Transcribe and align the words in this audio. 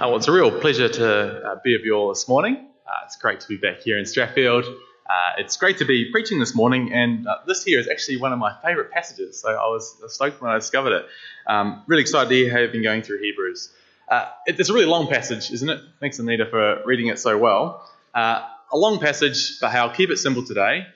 Uh, 0.00 0.08
well, 0.08 0.16
it's 0.16 0.28
a 0.28 0.32
real 0.32 0.50
pleasure 0.50 0.88
to 0.88 1.46
uh, 1.46 1.56
be 1.62 1.76
with 1.76 1.84
you 1.84 1.92
all 1.92 2.08
this 2.08 2.26
morning. 2.26 2.56
Uh, 2.86 2.90
it's 3.04 3.16
great 3.16 3.38
to 3.38 3.46
be 3.46 3.58
back 3.58 3.80
here 3.80 3.98
in 3.98 4.06
Strathfield. 4.06 4.64
Uh, 4.64 5.32
it's 5.36 5.58
great 5.58 5.76
to 5.76 5.84
be 5.84 6.10
preaching 6.10 6.38
this 6.38 6.54
morning, 6.54 6.90
and 6.90 7.26
uh, 7.26 7.36
this 7.46 7.64
here 7.64 7.78
is 7.78 7.86
actually 7.86 8.16
one 8.16 8.32
of 8.32 8.38
my 8.38 8.50
favourite 8.64 8.90
passages. 8.90 9.38
So 9.38 9.50
I 9.50 9.66
was 9.66 9.94
stoked 10.08 10.40
when 10.40 10.50
I 10.50 10.54
discovered 10.54 10.94
it. 10.94 11.06
Um, 11.46 11.82
really 11.86 12.00
excited 12.00 12.30
to 12.30 12.34
hear 12.34 12.50
how 12.50 12.60
you've 12.60 12.72
been 12.72 12.82
going 12.82 13.02
through 13.02 13.20
Hebrews. 13.20 13.74
Uh, 14.08 14.30
it's 14.46 14.70
a 14.70 14.72
really 14.72 14.86
long 14.86 15.06
passage, 15.06 15.50
isn't 15.50 15.68
it? 15.68 15.82
Thanks, 16.00 16.18
Anita, 16.18 16.46
for 16.46 16.80
reading 16.86 17.08
it 17.08 17.18
so 17.18 17.36
well. 17.36 17.86
a 18.14 18.48
long 18.72 19.00
passage, 19.00 19.60
but 19.60 19.74
I'll 19.74 19.92
keep 19.92 20.08
it 20.08 20.16
simple 20.16 20.46
today. 20.46 20.86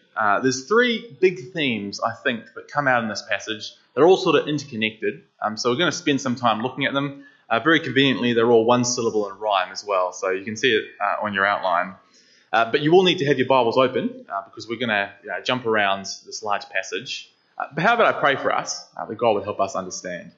there's 0.43 0.64
three 0.64 1.14
big 1.21 1.52
themes, 1.52 2.00
I 2.00 2.14
think, 2.14 2.55
that 2.55 2.68
come 2.68 2.89
out 2.89 3.02
in 3.02 3.11
this 3.11 3.23
passage. 3.29 3.71
They're 3.95 4.07
all 4.07 4.16
sort 4.16 4.36
of 4.36 4.48
interconnected, 4.48 5.25
um, 5.43 5.59
so 5.59 5.68
we're 5.68 5.77
going 5.77 5.91
to 5.91 5.96
spend 5.96 6.23
some 6.23 6.36
time 6.36 6.62
looking 6.62 6.86
at 6.86 6.95
them. 6.95 7.27
Uh, 7.48 7.61
very 7.61 7.80
conveniently, 7.80 8.32
they're 8.32 8.50
all 8.50 8.64
one 8.64 8.84
syllable 8.84 9.29
and 9.30 9.38
rhyme 9.40 9.70
as 9.70 9.84
well, 9.84 10.12
so 10.12 10.30
you 10.30 10.44
can 10.44 10.57
see 10.57 10.72
it 10.72 10.84
uh, 11.00 11.25
on 11.25 11.34
your 11.34 11.44
outline. 11.44 11.94
Uh, 12.53 12.70
but 12.70 12.80
you 12.80 12.90
will 12.93 13.03
need 13.03 13.18
to 13.18 13.26
have 13.26 13.36
your 13.36 13.46
Bibles 13.46 13.76
open 13.76 14.25
uh, 14.29 14.43
because 14.44 14.68
we're 14.68 14.79
going 14.79 14.89
to 14.89 15.12
you 15.22 15.29
know, 15.29 15.40
jump 15.43 15.67
around 15.67 16.03
this 16.25 16.43
large 16.43 16.68
passage. 16.70 17.30
Uh, 17.58 17.67
but 17.75 17.82
how 17.82 17.94
about 17.94 18.14
I 18.14 18.18
pray 18.18 18.36
for 18.36 18.53
us 18.53 18.86
uh, 18.96 19.04
that 19.04 19.17
God 19.17 19.32
would 19.32 19.44
help 19.44 19.61
us 19.61 19.75
understand? 19.75 20.32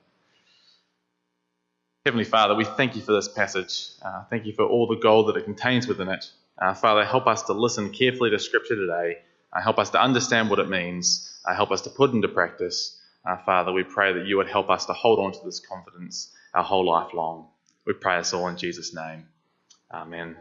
Heavenly 2.04 2.24
Father, 2.24 2.54
we 2.54 2.64
thank 2.64 2.96
you 2.96 3.02
for 3.02 3.12
this 3.12 3.28
passage. 3.28 3.88
thank 4.30 4.46
you 4.46 4.52
for 4.52 4.64
all 4.64 4.86
the 4.86 4.96
gold 4.96 5.28
that 5.28 5.36
it 5.36 5.44
contains 5.44 5.86
within 5.86 6.08
it. 6.08 6.30
Father, 6.76 7.04
help 7.04 7.26
us 7.26 7.42
to 7.42 7.52
listen 7.52 7.90
carefully 7.90 8.30
to 8.30 8.38
Scripture 8.38 8.76
today. 8.76 9.18
help 9.52 9.78
us 9.78 9.90
to 9.90 10.00
understand 10.00 10.48
what 10.48 10.60
it 10.60 10.68
means. 10.68 11.36
help 11.52 11.72
us 11.72 11.80
to 11.82 11.90
put 11.90 12.12
into 12.12 12.28
practice. 12.28 12.96
Father, 13.44 13.72
we 13.72 13.82
pray 13.82 14.12
that 14.12 14.26
you 14.26 14.36
would 14.36 14.48
help 14.48 14.70
us 14.70 14.86
to 14.86 14.92
hold 14.92 15.18
on 15.18 15.32
to 15.32 15.44
this 15.44 15.58
confidence 15.58 16.30
our 16.56 16.64
whole 16.64 16.86
life 16.86 17.12
long. 17.12 17.46
We 17.86 17.92
pray 17.92 18.18
this 18.18 18.32
all 18.32 18.48
in 18.48 18.56
Jesus' 18.56 18.94
name. 18.94 19.28
Amen. 19.92 20.36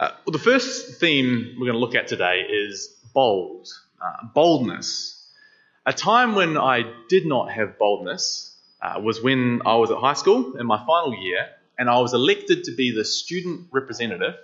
Uh, 0.00 0.12
well, 0.24 0.32
the 0.32 0.38
first 0.38 1.00
theme 1.00 1.56
we're 1.58 1.66
going 1.66 1.72
to 1.72 1.80
look 1.80 1.96
at 1.96 2.06
today 2.06 2.46
is 2.48 2.94
bold, 3.12 3.68
uh, 4.00 4.28
boldness. 4.32 5.28
A 5.84 5.92
time 5.92 6.36
when 6.36 6.56
I 6.56 6.84
did 7.08 7.26
not 7.26 7.50
have 7.50 7.78
boldness 7.78 8.56
uh, 8.80 9.00
was 9.02 9.20
when 9.20 9.60
I 9.66 9.74
was 9.74 9.90
at 9.90 9.98
high 9.98 10.14
school 10.14 10.56
in 10.56 10.66
my 10.66 10.78
final 10.86 11.14
year, 11.14 11.48
and 11.76 11.90
I 11.90 11.98
was 11.98 12.14
elected 12.14 12.64
to 12.64 12.72
be 12.76 12.92
the 12.92 13.04
student 13.04 13.66
representative 13.72 14.34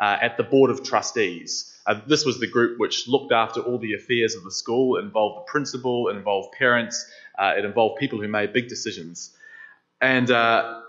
uh, 0.00 0.16
at 0.20 0.38
the 0.38 0.44
Board 0.44 0.70
of 0.70 0.82
Trustees. 0.82 1.78
Uh, 1.84 2.00
this 2.06 2.24
was 2.24 2.40
the 2.40 2.46
group 2.46 2.78
which 2.78 3.06
looked 3.06 3.32
after 3.32 3.60
all 3.60 3.78
the 3.78 3.94
affairs 3.94 4.34
of 4.34 4.44
the 4.44 4.50
school. 4.50 4.96
It 4.96 5.04
involved 5.04 5.40
the 5.40 5.50
principal, 5.50 6.08
it 6.08 6.16
involved 6.16 6.52
parents, 6.52 7.04
uh, 7.38 7.54
it 7.58 7.66
involved 7.66 8.00
people 8.00 8.18
who 8.18 8.28
made 8.28 8.54
big 8.54 8.68
decisions. 8.68 9.36
And 10.02 10.32
uh, 10.32 10.80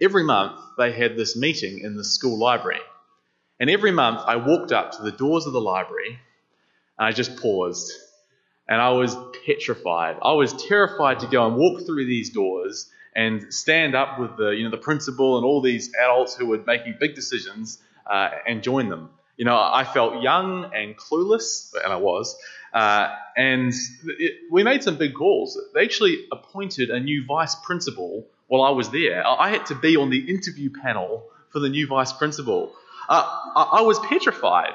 every 0.00 0.24
month 0.24 0.60
they 0.76 0.92
had 0.92 1.16
this 1.16 1.36
meeting 1.36 1.80
in 1.80 1.96
the 1.96 2.04
school 2.04 2.38
library. 2.38 2.82
And 3.58 3.70
every 3.70 3.90
month 3.90 4.20
I 4.26 4.36
walked 4.36 4.72
up 4.72 4.92
to 4.92 5.02
the 5.02 5.10
doors 5.10 5.46
of 5.46 5.54
the 5.54 5.60
library 5.60 6.18
and 6.98 7.08
I 7.08 7.12
just 7.12 7.38
paused. 7.38 7.90
And 8.68 8.78
I 8.80 8.90
was 8.90 9.16
petrified. 9.46 10.18
I 10.22 10.32
was 10.32 10.52
terrified 10.68 11.20
to 11.20 11.26
go 11.26 11.46
and 11.46 11.56
walk 11.56 11.86
through 11.86 12.04
these 12.04 12.28
doors 12.28 12.90
and 13.16 13.52
stand 13.52 13.94
up 13.94 14.20
with 14.20 14.36
the, 14.36 14.50
you 14.50 14.64
know, 14.64 14.70
the 14.70 14.76
principal 14.76 15.38
and 15.38 15.46
all 15.46 15.62
these 15.62 15.90
adults 15.94 16.36
who 16.36 16.46
were 16.46 16.58
making 16.66 16.96
big 17.00 17.14
decisions 17.14 17.78
uh, 18.06 18.28
and 18.46 18.62
join 18.62 18.90
them. 18.90 19.08
You 19.38 19.46
know, 19.46 19.56
I 19.56 19.84
felt 19.84 20.22
young 20.22 20.70
and 20.74 20.96
clueless, 20.96 21.72
and 21.82 21.90
I 21.92 21.96
was. 21.96 22.36
Uh, 22.74 23.14
and 23.36 23.72
it, 24.04 24.34
we 24.50 24.62
made 24.62 24.82
some 24.82 24.98
big 24.98 25.14
calls. 25.14 25.58
They 25.74 25.84
actually 25.84 26.26
appointed 26.30 26.90
a 26.90 27.00
new 27.00 27.24
vice 27.24 27.54
principal 27.54 28.26
while 28.48 28.62
I 28.62 28.70
was 28.70 28.90
there. 28.90 29.24
I 29.26 29.50
had 29.50 29.66
to 29.66 29.74
be 29.74 29.96
on 29.96 30.10
the 30.10 30.18
interview 30.18 30.70
panel 30.70 31.24
for 31.50 31.60
the 31.60 31.68
new 31.68 31.86
vice 31.86 32.12
principal. 32.12 32.72
Uh, 33.08 33.24
I, 33.54 33.78
I 33.78 33.80
was 33.82 33.98
petrified. 34.00 34.74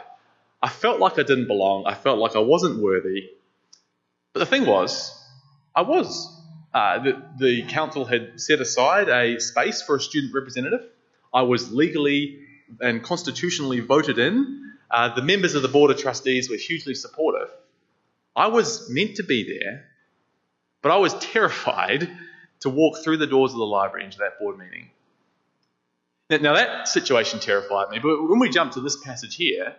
I 0.61 0.69
felt 0.69 0.99
like 0.99 1.13
I 1.19 1.23
didn't 1.23 1.47
belong. 1.47 1.85
I 1.85 1.93
felt 1.93 2.19
like 2.19 2.35
I 2.35 2.39
wasn't 2.39 2.81
worthy. 2.81 3.30
But 4.31 4.39
the 4.39 4.45
thing 4.45 4.65
was, 4.65 5.11
I 5.75 5.81
was. 5.81 6.30
Uh, 6.73 6.99
the, 6.99 7.23
the 7.37 7.64
council 7.64 8.05
had 8.05 8.39
set 8.39 8.59
aside 8.59 9.09
a 9.09 9.39
space 9.39 9.81
for 9.81 9.98
a 9.98 9.99
student 9.99 10.33
representative. 10.33 10.86
I 11.33 11.43
was 11.43 11.71
legally 11.71 12.39
and 12.80 13.03
constitutionally 13.03 13.80
voted 13.80 14.17
in. 14.17 14.71
Uh, 14.89 15.14
the 15.14 15.21
members 15.21 15.55
of 15.55 15.61
the 15.61 15.67
Board 15.67 15.92
of 15.92 15.98
Trustees 15.98 16.49
were 16.49 16.55
hugely 16.55 16.95
supportive. 16.95 17.49
I 18.36 18.48
was 18.48 18.89
meant 18.89 19.17
to 19.17 19.23
be 19.23 19.59
there, 19.59 19.86
but 20.81 20.92
I 20.92 20.98
was 20.98 21.14
terrified 21.15 22.09
to 22.63 22.69
walk 22.69 22.97
through 23.03 23.17
the 23.17 23.27
doors 23.27 23.51
of 23.51 23.57
the 23.57 23.65
library 23.65 24.05
into 24.05 24.17
that 24.19 24.39
board 24.39 24.57
meeting. 24.57 24.89
Now, 26.29 26.55
that 26.55 26.87
situation 26.87 27.39
terrified 27.41 27.89
me, 27.89 27.99
but 27.99 28.27
when 28.27 28.39
we 28.39 28.49
jump 28.49 28.71
to 28.73 28.81
this 28.81 28.97
passage 28.97 29.35
here, 29.35 29.75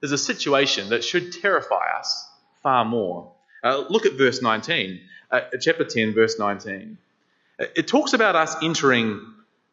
there's 0.00 0.12
a 0.12 0.18
situation 0.18 0.88
that 0.88 1.04
should 1.04 1.32
terrify 1.32 1.98
us 1.98 2.26
far 2.62 2.86
more. 2.86 3.32
Uh, 3.62 3.84
look 3.90 4.06
at 4.06 4.14
verse 4.14 4.40
19, 4.40 5.00
uh, 5.30 5.40
chapter 5.60 5.84
10, 5.84 6.14
verse 6.14 6.38
19. 6.38 6.96
Uh, 7.60 7.66
it 7.76 7.86
talks 7.86 8.14
about 8.14 8.34
us 8.34 8.56
entering 8.62 9.20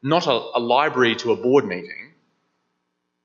not 0.04 0.28
a, 0.28 0.32
a 0.32 0.60
library 0.60 1.16
to 1.16 1.32
a 1.32 1.38
board 1.38 1.66
meeting, 1.66 2.12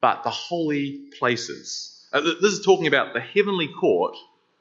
but 0.01 0.23
the 0.23 0.31
holy 0.31 1.11
places. 1.19 2.07
Uh, 2.13 2.21
this 2.21 2.53
is 2.53 2.65
talking 2.65 2.87
about 2.87 3.15
the 3.15 3.21
heavenly 3.21 3.69
court 3.69 4.17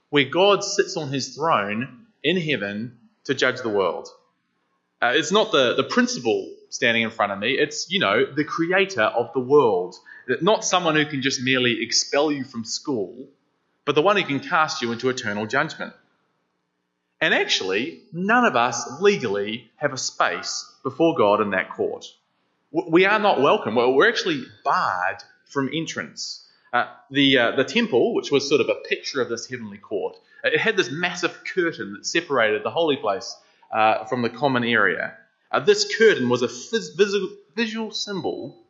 where 0.09 0.25
God 0.25 0.63
sits 0.63 0.97
on 0.97 1.09
his 1.09 1.35
throne 1.35 2.07
in 2.23 2.38
heaven 2.38 2.97
to 3.25 3.35
judge 3.35 3.61
the 3.61 3.69
world. 3.69 4.09
Uh, 5.03 5.12
it's 5.16 5.34
not 5.34 5.52
the, 5.52 5.74
the 5.75 5.84
principal 5.84 6.50
standing 6.69 7.03
in 7.03 7.09
front 7.09 7.34
of 7.34 7.38
me, 7.38 7.52
it's, 7.52 7.91
you 7.91 8.00
know, 8.00 8.24
the 8.24 8.46
creator 8.46 9.02
of 9.02 9.34
the 9.34 9.40
world. 9.40 9.96
Not 10.41 10.64
someone 10.64 10.96
who 10.96 11.06
can 11.06 11.22
just 11.22 11.41
merely 11.41 11.84
expel 11.84 12.31
you 12.31 12.46
from 12.46 12.64
school, 12.64 13.28
but 13.84 13.96
the 13.96 14.02
one 14.02 14.16
who 14.16 14.24
can 14.24 14.40
cast 14.40 14.81
you 14.81 14.94
into 14.94 15.09
eternal 15.09 15.46
judgment. 15.46 15.94
And 17.19 17.34
actually, 17.34 18.03
none 18.14 18.46
of 18.46 18.56
us 18.56 19.02
legally 19.02 19.69
have 19.75 19.91
a 19.91 19.97
space 19.97 20.72
before 20.84 21.18
God 21.18 21.41
in 21.41 21.52
that 21.52 21.70
court. 21.70 22.06
We 22.72 23.06
are 23.06 23.20
not 23.20 23.41
welcome. 23.41 23.75
Well, 23.75 23.94
we're 23.94 24.08
actually 24.08 24.46
barred 24.64 25.22
from 25.47 25.70
entrance. 25.74 26.47
Uh, 26.72 26.88
the, 27.12 27.38
uh, 27.38 27.52
the 27.58 27.66
temple, 27.66 28.16
which 28.16 28.31
was 28.31 28.47
sort 28.47 28.62
of 28.62 28.70
a 28.70 28.88
picture 28.88 29.22
of 29.22 29.28
this 29.28 29.50
heavenly 29.50 29.80
court, 29.80 30.16
it 30.46 30.59
had 30.59 30.78
this 30.78 30.90
massive 30.90 31.38
curtain 31.53 31.91
that 31.94 32.06
separated 32.06 32.64
the 32.64 32.72
holy 32.72 32.96
place 32.96 33.35
uh, 33.73 34.06
from 34.06 34.22
the 34.22 34.29
common 34.29 34.63
area. 34.63 35.17
Uh, 35.51 35.59
this 35.59 35.97
curtain 35.97 36.29
was 36.29 36.44
a 36.44 36.47
phys- 36.47 36.95
visual 37.56 37.91
symbol 37.91 38.63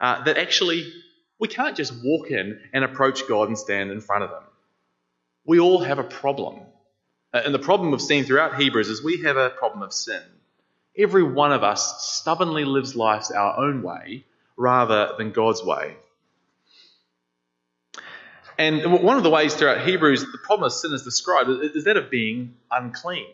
uh, 0.00 0.24
that 0.24 0.38
actually 0.38 0.92
we 1.38 1.48
can't 1.48 1.76
just 1.76 1.92
walk 2.02 2.30
in 2.30 2.58
and 2.72 2.84
approach 2.84 3.28
God 3.28 3.48
and 3.48 3.58
stand 3.58 3.90
in 3.90 4.00
front 4.00 4.24
of 4.24 4.30
Him. 4.30 4.48
We 5.44 5.60
all 5.60 5.80
have 5.80 5.98
a 5.98 6.04
problem. 6.04 6.60
Uh, 7.32 7.42
and 7.44 7.54
the 7.54 7.58
problem 7.58 7.90
we've 7.90 8.00
seen 8.00 8.24
throughout 8.24 8.60
Hebrews 8.60 8.88
is 8.88 9.04
we 9.04 9.22
have 9.22 9.36
a 9.36 9.50
problem 9.50 9.82
of 9.82 9.92
sin. 9.92 10.22
Every 10.98 11.22
one 11.22 11.52
of 11.52 11.62
us 11.62 12.02
stubbornly 12.16 12.64
lives 12.64 12.96
lives 12.96 13.30
our 13.30 13.58
own 13.58 13.82
way 13.82 14.24
rather 14.56 15.12
than 15.18 15.32
God's 15.32 15.62
way. 15.62 15.96
And 18.58 19.02
one 19.02 19.18
of 19.18 19.22
the 19.22 19.28
ways 19.28 19.54
throughout 19.54 19.86
Hebrews 19.86 20.22
the 20.22 20.38
problem 20.38 20.66
of 20.66 20.72
sin 20.72 20.94
is 20.94 21.02
described 21.02 21.50
is 21.50 21.84
that 21.84 21.98
of 21.98 22.10
being 22.10 22.54
unclean. 22.70 23.26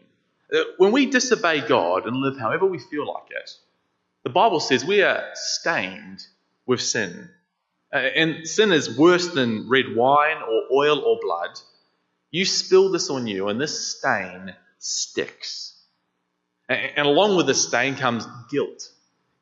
Uh, 0.53 0.63
when 0.77 0.93
we 0.93 1.07
disobey 1.07 1.67
God 1.67 2.07
and 2.07 2.17
live 2.17 2.39
however 2.39 2.67
we 2.67 2.79
feel 2.79 3.07
like 3.07 3.31
it, 3.31 3.51
the 4.25 4.31
Bible 4.31 4.61
says 4.61 4.85
we 4.85 5.03
are 5.03 5.25
stained 5.35 6.25
with 6.67 6.81
sin. 6.81 7.31
Uh, 7.93 7.97
and 7.97 8.47
sin 8.47 8.73
is 8.73 8.97
worse 8.97 9.29
than 9.29 9.69
red 9.69 9.95
wine 9.95 10.37
or 10.37 10.63
oil 10.73 11.01
or 11.01 11.19
blood. 11.21 11.59
You 12.31 12.45
spill 12.45 12.91
this 12.91 13.11
on 13.11 13.27
you, 13.27 13.49
and 13.49 13.61
this 13.61 13.97
stain 13.99 14.55
sticks. 14.79 15.75
And 16.69 17.07
along 17.07 17.37
with 17.37 17.47
the 17.47 17.55
stain 17.55 17.97
comes 17.97 18.27
guilt 18.51 18.89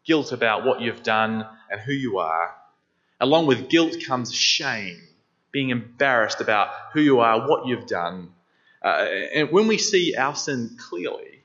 guilt 0.05 0.33
about 0.33 0.65
what 0.65 0.81
you've 0.81 1.03
done 1.03 1.47
and 1.71 1.81
who 1.81 1.93
you 1.93 2.19
are. 2.19 2.55
Along 3.21 3.47
with 3.47 3.69
guilt 3.69 3.97
comes 4.07 4.35
shame, 4.35 5.01
being 5.53 5.71
embarrassed 5.71 6.41
about 6.41 6.71
who 6.93 7.01
you 7.01 7.21
are, 7.21 7.49
what 7.49 7.67
you've 7.67 7.87
done, 7.87 8.33
uh, 8.83 9.07
and 9.35 9.51
when 9.51 9.67
we 9.67 9.79
see 9.79 10.15
our 10.17 10.35
sin 10.35 10.77
clearly, 10.79 11.43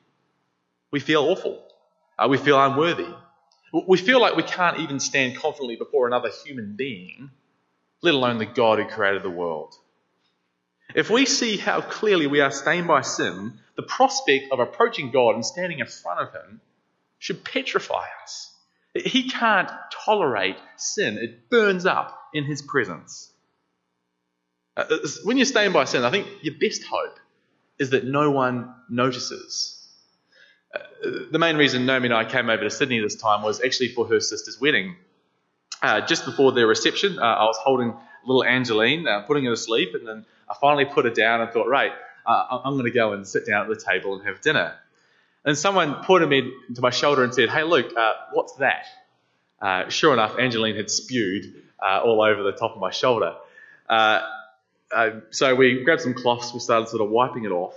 we 0.92 1.00
feel 1.00 1.24
awful. 1.24 1.64
Uh, 2.18 2.28
we 2.30 2.38
feel 2.38 2.62
unworthy. 2.62 3.14
We 3.88 3.98
feel 3.98 4.22
like 4.22 4.38
we 4.38 4.44
can't 4.44 4.80
even 4.80 5.00
stand 5.00 5.38
confidently 5.38 5.76
before 5.76 6.08
another 6.08 6.30
human 6.46 6.76
being, 6.78 7.30
let 8.02 8.14
alone 8.14 8.38
the 8.38 8.46
God 8.46 8.80
who 8.80 8.86
created 8.86 9.24
the 9.24 9.30
world. 9.30 9.76
If 10.96 11.10
we 11.10 11.26
see 11.26 11.58
how 11.58 11.82
clearly 11.82 12.28
we 12.28 12.40
are 12.40 12.52
stained 12.52 12.88
by 12.88 13.02
sin, 13.02 13.60
the 13.76 13.84
prospect 13.84 14.52
of 14.54 14.60
approaching 14.60 15.12
God 15.12 15.36
and 15.36 15.46
standing 15.46 15.80
in 15.80 15.88
front 15.88 16.22
of 16.22 16.34
Him 16.34 16.62
should 17.20 17.44
petrify 17.44 18.06
us. 18.24 18.54
He 18.94 19.30
can't 19.30 19.70
tolerate 19.92 20.56
sin, 20.78 21.18
it 21.18 21.50
burns 21.50 21.86
up 21.86 22.18
in 22.34 22.46
His 22.46 22.62
presence. 22.62 23.30
Uh, 24.78 24.86
when 25.24 25.38
you're 25.38 25.46
stained 25.46 25.74
by 25.74 25.84
sin, 25.84 26.06
I 26.06 26.12
think 26.12 26.28
your 26.42 26.56
best 26.58 26.84
hope 26.84 27.20
is 27.80 27.92
that 27.92 28.06
no 28.06 28.32
one 28.32 28.74
notices. 28.90 29.88
Uh, 30.74 30.80
the 31.32 31.40
main 31.40 31.58
reason 31.58 31.86
Naomi 31.86 32.08
and 32.08 32.14
I 32.14 32.26
came 32.26 32.50
over 32.50 32.64
to 32.64 32.70
Sydney 32.70 33.00
this 33.00 33.16
time 33.16 33.42
was 33.42 33.62
actually 33.64 33.90
for 33.90 34.08
her 34.08 34.20
sister's 34.20 34.60
wedding. 34.60 34.96
Uh, 35.82 36.02
just 36.02 36.26
before 36.26 36.52
their 36.54 36.68
reception, 36.68 37.20
uh, 37.20 37.22
I 37.22 37.44
was 37.44 37.58
holding 37.58 37.94
little 38.26 38.44
Angeline, 38.44 39.08
uh, 39.08 39.22
putting 39.22 39.46
her 39.46 39.52
to 39.52 39.58
sleep, 39.58 39.94
and 39.94 40.08
then 40.08 40.26
I 40.50 40.56
finally 40.60 40.86
put 40.86 41.06
her 41.06 41.12
down 41.12 41.42
and 41.42 41.52
thought, 41.52 41.68
right, 41.68 41.92
uh, 42.26 42.60
I'm 42.64 42.74
going 42.74 42.86
to 42.86 42.92
go 42.92 43.14
and 43.14 43.28
sit 43.28 43.46
down 43.46 43.70
at 43.70 43.78
the 43.78 43.84
table 43.84 44.16
and 44.16 44.26
have 44.26 44.42
dinner. 44.42 44.74
And 45.44 45.56
someone 45.56 46.04
pointed 46.04 46.30
me 46.30 46.52
to 46.74 46.82
my 46.82 46.90
shoulder 46.90 47.24
and 47.24 47.34
said, 47.34 47.50
hey, 47.50 47.62
Luke, 47.64 47.94
what's 48.34 48.54
that? 48.56 48.86
sure 49.92 50.14
enough, 50.14 50.40
Angeline 50.40 50.76
had 50.76 50.90
spewed 50.90 51.62
all 51.80 52.24
over 52.24 52.42
the 52.42 52.54
top 52.54 52.74
of 52.74 52.80
my 52.80 52.90
shoulder. 52.90 53.36
So 55.32 55.56
we 55.56 55.84
grabbed 55.84 56.02
some 56.02 56.14
cloths, 56.14 56.54
we 56.54 56.60
started 56.60 56.88
sort 56.90 57.02
of 57.02 57.10
wiping 57.10 57.46
it 57.46 57.52
off, 57.52 57.76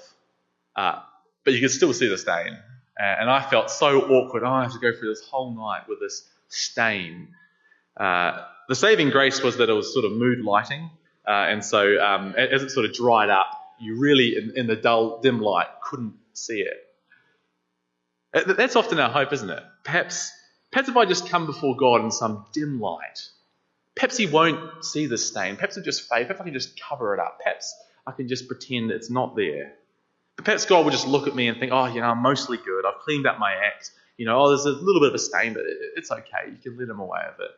but 0.75 1.53
you 1.53 1.61
could 1.61 1.71
still 1.71 1.93
see 1.93 2.09
the 2.09 2.19
stain. 2.19 2.57
and 2.99 3.31
I 3.31 3.43
felt 3.43 3.71
so 3.71 4.01
awkward. 4.03 4.43
Oh, 4.43 4.51
I 4.51 4.63
have 4.65 4.73
to 4.73 4.79
go 4.79 4.93
through 4.93 5.11
this 5.11 5.25
whole 5.25 5.55
night 5.55 5.89
with 5.89 6.01
this 6.01 6.29
stain. 6.49 7.29
Uh, 7.97 8.45
the 8.69 8.75
saving 8.75 9.11
grace 9.11 9.43
was 9.43 9.57
that 9.59 9.69
it 9.69 9.73
was 9.73 9.93
sort 9.93 10.05
of 10.05 10.13
mood 10.13 10.41
lighting, 10.41 10.91
uh, 11.27 11.31
and 11.31 11.65
so 11.65 12.01
um, 12.01 12.35
as 12.37 12.63
it 12.63 12.71
sort 12.71 12.87
of 12.87 12.93
dried 12.93 13.31
up, 13.31 13.47
you 13.81 13.99
really, 13.99 14.37
in, 14.37 14.53
in, 14.57 14.67
the 14.67 14.77
dull, 14.77 15.21
dim 15.21 15.41
light, 15.41 15.67
couldn't 15.83 16.15
see 16.33 16.61
it. 16.61 16.77
Uh, 18.35 18.53
that's 18.53 18.77
often 18.77 18.99
our 19.01 19.11
hope, 19.11 19.33
isn't 19.33 19.51
it? 19.51 19.63
Perhaps, 19.85 20.33
perhaps 20.71 20.89
if 20.89 20.97
I 20.97 21.07
just 21.07 21.29
come 21.29 21.47
before 21.47 21.77
God 21.77 22.03
in 22.03 22.11
some 22.11 22.47
dim 22.53 22.81
light, 22.81 23.29
He 24.17 24.27
won't 24.27 24.85
see 24.85 25.07
the 25.07 25.19
stain. 25.19 25.57
Perhaps 25.57 25.77
it'll 25.77 25.85
just 25.85 26.09
fade. 26.09 26.27
Perhaps 26.27 26.41
I 26.41 26.45
can 26.45 26.53
just 26.53 26.81
cover 26.81 27.15
it 27.15 27.21
up. 27.21 27.41
Perhaps 27.43 27.75
I 28.07 28.13
can 28.13 28.29
just 28.29 28.49
pretend 28.49 28.91
it's 28.91 29.11
not 29.11 29.37
there. 29.37 29.73
But 30.37 30.45
perhaps 30.45 30.67
God 30.67 30.85
will 30.85 30.93
just 30.93 31.07
look 31.07 31.27
at 31.27 31.35
me 31.35 31.49
and 31.49 31.59
think, 31.59 31.73
oh, 31.73 31.87
you 31.87 32.01
know, 32.01 32.09
I'm 32.09 32.23
mostly 32.23 32.59
good. 32.59 32.87
I've 32.87 33.01
cleaned 33.01 33.27
up 33.27 33.39
my 33.39 33.53
act. 33.53 33.91
You 34.17 34.27
know, 34.27 34.41
oh, 34.41 34.49
there's 34.49 34.65
a 34.65 34.71
little 34.71 35.01
bit 35.01 35.09
of 35.09 35.15
a 35.15 35.19
stain, 35.19 35.53
but 35.53 35.63
it's 35.97 36.11
okay. 36.11 36.51
You 36.51 36.57
can 36.63 36.79
let 36.79 36.89
Him 36.89 37.01
away 37.01 37.21
with 37.31 37.47
it. 37.47 37.51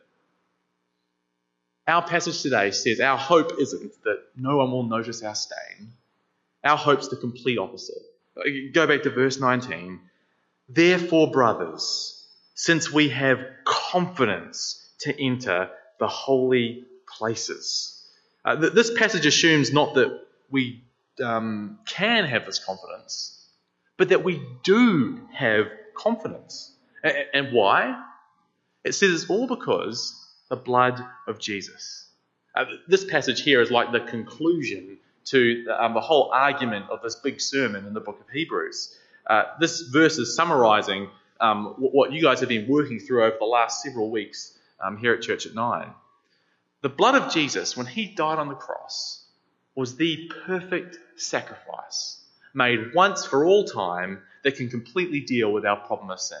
Our 1.87 2.03
passage 2.03 2.41
today 2.41 2.71
says 2.71 2.99
our 2.99 3.17
hope 3.17 3.53
isn't 3.59 4.03
that 4.03 4.23
no 4.35 4.57
one 4.57 4.71
will 4.71 4.83
notice 4.83 5.23
our 5.23 5.35
stain. 5.35 5.93
Our 6.63 6.77
hope's 6.77 7.07
the 7.07 7.15
complete 7.15 7.57
opposite. 7.57 8.01
Go 8.73 8.87
back 8.87 9.03
to 9.03 9.09
verse 9.09 9.39
19. 9.39 9.99
Therefore, 10.69 11.31
brothers, 11.31 12.27
since 12.53 12.91
we 12.91 13.09
have 13.09 13.39
confidence 13.65 14.87
to 14.99 15.19
enter 15.19 15.69
the 16.01 16.07
holy 16.07 16.83
places. 17.07 18.03
Uh, 18.43 18.55
this 18.55 18.91
passage 18.97 19.27
assumes 19.27 19.71
not 19.71 19.93
that 19.93 20.19
we 20.49 20.83
um, 21.23 21.77
can 21.85 22.25
have 22.25 22.43
this 22.45 22.57
confidence, 22.57 23.39
but 23.97 24.09
that 24.09 24.23
we 24.23 24.41
do 24.63 25.21
have 25.31 25.67
confidence. 25.93 26.73
And, 27.03 27.13
and 27.35 27.53
why? 27.53 28.03
It 28.83 28.93
says 28.93 29.21
it's 29.21 29.29
all 29.29 29.45
because 29.45 30.19
the 30.49 30.55
blood 30.55 30.99
of 31.27 31.37
Jesus. 31.37 32.07
Uh, 32.55 32.65
this 32.87 33.05
passage 33.05 33.43
here 33.43 33.61
is 33.61 33.69
like 33.69 33.91
the 33.91 33.99
conclusion 33.99 34.97
to 35.25 35.65
the, 35.65 35.83
um, 35.83 35.93
the, 35.93 36.01
whole 36.01 36.31
argument 36.33 36.87
of 36.89 37.03
this 37.03 37.13
big 37.13 37.39
sermon 37.39 37.85
in 37.85 37.93
the 37.93 37.99
book 37.99 38.19
of 38.19 38.27
Hebrews. 38.33 38.97
Uh, 39.27 39.43
this 39.59 39.81
verse 39.81 40.17
is 40.17 40.35
summarizing 40.35 41.09
um, 41.39 41.75
what 41.77 42.11
you 42.11 42.23
guys 42.23 42.39
have 42.39 42.49
been 42.49 42.67
working 42.67 42.99
through 42.99 43.23
over 43.23 43.37
the 43.39 43.45
last 43.45 43.83
several 43.83 44.09
weeks 44.09 44.57
um, 44.81 44.97
here 44.97 45.13
at 45.13 45.21
Church 45.21 45.45
at 45.45 45.53
Nine. 45.53 45.93
The 46.81 46.89
blood 46.89 47.15
of 47.15 47.31
Jesus, 47.31 47.77
when 47.77 47.85
he 47.85 48.07
died 48.07 48.39
on 48.39 48.47
the 48.47 48.55
cross, 48.55 49.25
was 49.75 49.95
the 49.95 50.31
perfect 50.45 50.97
sacrifice 51.15 52.17
made 52.53 52.93
once 52.93 53.25
for 53.25 53.45
all 53.45 53.63
time 53.63 54.21
that 54.43 54.55
can 54.55 54.69
completely 54.69 55.21
deal 55.21 55.51
with 55.51 55.65
our 55.65 55.77
problem 55.77 56.09
of 56.09 56.19
sin. 56.19 56.39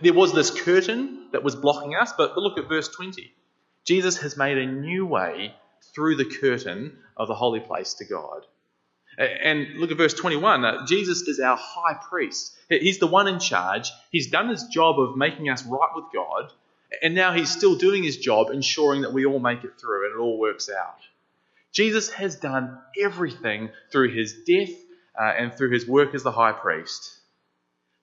There 0.00 0.12
was 0.12 0.32
this 0.32 0.50
curtain 0.50 1.28
that 1.32 1.42
was 1.42 1.56
blocking 1.56 1.96
us, 1.96 2.12
but 2.16 2.36
look 2.36 2.58
at 2.58 2.68
verse 2.68 2.88
20. 2.88 3.32
Jesus 3.84 4.18
has 4.18 4.36
made 4.36 4.58
a 4.58 4.66
new 4.66 5.04
way 5.06 5.54
through 5.94 6.16
the 6.16 6.24
curtain 6.24 6.96
of 7.16 7.26
the 7.26 7.34
holy 7.34 7.60
place 7.60 7.94
to 7.94 8.04
God. 8.04 8.46
And 9.18 9.78
look 9.78 9.90
at 9.90 9.96
verse 9.96 10.14
21. 10.14 10.64
Uh, 10.64 10.86
Jesus 10.86 11.22
is 11.22 11.40
our 11.40 11.56
high 11.56 11.98
priest. 12.08 12.56
He's 12.68 12.98
the 12.98 13.06
one 13.06 13.28
in 13.28 13.40
charge. 13.40 13.90
He's 14.10 14.30
done 14.30 14.48
his 14.48 14.64
job 14.64 14.98
of 14.98 15.16
making 15.16 15.50
us 15.50 15.64
right 15.64 15.90
with 15.94 16.06
God. 16.14 16.52
And 17.00 17.14
now 17.14 17.32
he's 17.32 17.50
still 17.50 17.76
doing 17.76 18.02
his 18.02 18.18
job, 18.18 18.50
ensuring 18.50 19.02
that 19.02 19.12
we 19.12 19.24
all 19.24 19.38
make 19.38 19.64
it 19.64 19.80
through 19.80 20.06
and 20.06 20.14
it 20.14 20.20
all 20.20 20.38
works 20.38 20.68
out. 20.68 20.98
Jesus 21.72 22.10
has 22.10 22.36
done 22.36 22.78
everything 23.00 23.70
through 23.90 24.10
his 24.10 24.42
death 24.46 24.74
uh, 25.18 25.24
and 25.24 25.54
through 25.54 25.70
his 25.70 25.86
work 25.86 26.14
as 26.14 26.22
the 26.22 26.32
high 26.32 26.52
priest. 26.52 27.16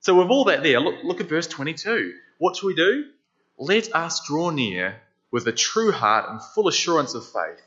So, 0.01 0.15
with 0.19 0.29
all 0.29 0.45
that 0.45 0.63
there, 0.63 0.79
look, 0.79 1.03
look 1.03 1.21
at 1.21 1.29
verse 1.29 1.47
22. 1.47 2.13
What 2.39 2.55
shall 2.55 2.67
we 2.67 2.75
do? 2.75 3.05
Let 3.57 3.93
us 3.93 4.25
draw 4.25 4.49
near 4.49 5.01
with 5.29 5.45
a 5.47 5.51
true 5.51 5.91
heart 5.91 6.29
and 6.29 6.41
full 6.41 6.67
assurance 6.67 7.13
of 7.13 7.25
faith, 7.25 7.61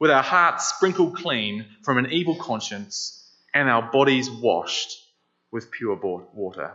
with 0.00 0.10
our 0.10 0.22
hearts 0.22 0.70
sprinkled 0.70 1.16
clean 1.16 1.66
from 1.82 1.98
an 1.98 2.10
evil 2.10 2.36
conscience 2.36 3.30
and 3.52 3.68
our 3.68 3.90
bodies 3.92 4.30
washed 4.30 5.00
with 5.52 5.70
pure 5.70 5.96
water. 5.96 6.72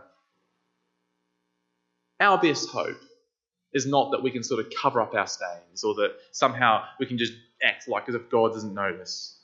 Our 2.22 2.38
best 2.38 2.70
hope 2.70 3.02
is 3.74 3.86
not 3.86 4.12
that 4.12 4.24
we 4.24 4.32
can 4.32 4.44
sort 4.44 4.66
of 4.66 4.72
cover 4.82 5.02
up 5.02 5.14
our 5.14 5.28
stains 5.28 5.84
or 5.84 5.96
that 5.96 6.16
somehow 6.32 6.84
we 7.00 7.06
can 7.06 7.18
just 7.18 7.34
act 7.64 7.88
like 7.88 8.10
as 8.10 8.16
if 8.16 8.30
God 8.30 8.54
doesn't 8.54 8.74
notice. 8.74 9.38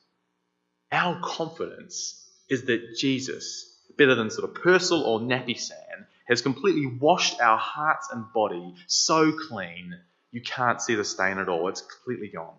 Our 0.91 1.19
confidence 1.21 2.27
is 2.49 2.65
that 2.65 2.95
Jesus 2.97 3.75
better 3.97 4.15
than 4.15 4.29
sort 4.29 4.49
of 4.49 4.61
Persil 4.61 5.05
or 5.05 5.19
Napisan, 5.19 6.05
has 6.27 6.41
completely 6.41 6.87
washed 6.87 7.39
our 7.39 7.57
hearts 7.57 8.09
and 8.11 8.31
body 8.33 8.75
so 8.87 9.31
clean 9.31 9.95
you 10.31 10.41
can't 10.41 10.81
see 10.81 10.95
the 10.95 11.05
stain 11.05 11.37
at 11.37 11.47
all. 11.47 11.67
It's 11.69 11.81
completely 11.81 12.27
gone. 12.27 12.55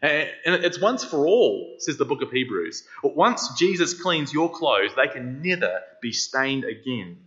And 0.00 0.30
it's 0.44 0.80
once 0.80 1.04
for 1.04 1.26
all, 1.26 1.76
says 1.78 1.96
the 1.96 2.04
book 2.04 2.22
of 2.22 2.30
Hebrews. 2.30 2.84
But 3.02 3.14
once 3.14 3.56
Jesus 3.58 4.00
cleans 4.00 4.32
your 4.32 4.50
clothes, 4.50 4.92
they 4.96 5.08
can 5.08 5.42
never 5.42 5.80
be 6.00 6.12
stained 6.12 6.64
again. 6.64 7.18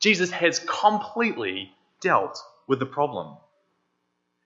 Jesus 0.00 0.30
has 0.30 0.58
completely 0.58 1.70
dealt 2.00 2.42
with 2.66 2.78
the 2.78 2.86
problem. 2.86 3.36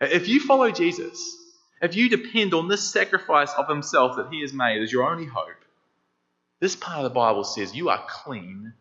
If 0.01 0.29
you 0.29 0.41
follow 0.41 0.71
Jesus, 0.71 1.37
if 1.83 1.97
you 1.97 2.09
depend 2.09 2.55
on 2.55 2.69
this 2.69 2.93
sacrifice 2.93 3.53
of 3.57 3.69
himself 3.69 4.17
that 4.17 4.29
he 4.31 4.43
has 4.43 4.53
made 4.53 4.83
as 4.83 4.93
your 4.93 5.11
only 5.11 5.27
hope, 5.27 5.65
this 6.59 6.77
part 6.77 6.99
of 6.99 7.05
the 7.05 7.11
Bible 7.11 7.45
says 7.45 7.75
you 7.75 7.89
are 7.89 8.05
clean, 8.07 8.75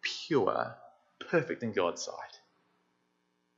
pure, 0.00 0.74
perfect 1.30 1.62
in 1.62 1.72
God's 1.72 2.02
sight. 2.02 2.14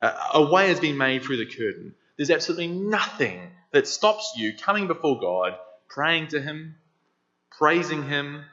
A, 0.00 0.48
way 0.50 0.68
has 0.68 0.80
been 0.80 0.96
made 0.96 1.22
through 1.22 1.38
the 1.38 1.46
curtain. 1.46 1.94
There's 2.16 2.30
absolutely 2.30 2.68
nothing 2.68 3.40
that 3.72 3.86
stops 3.86 4.34
you 4.36 4.52
coming 4.56 4.86
before 4.86 5.20
God, 5.20 5.56
praying 5.88 6.28
to 6.28 6.40
Him, 6.40 6.76
praising 7.50 8.04
Him, 8.04 8.44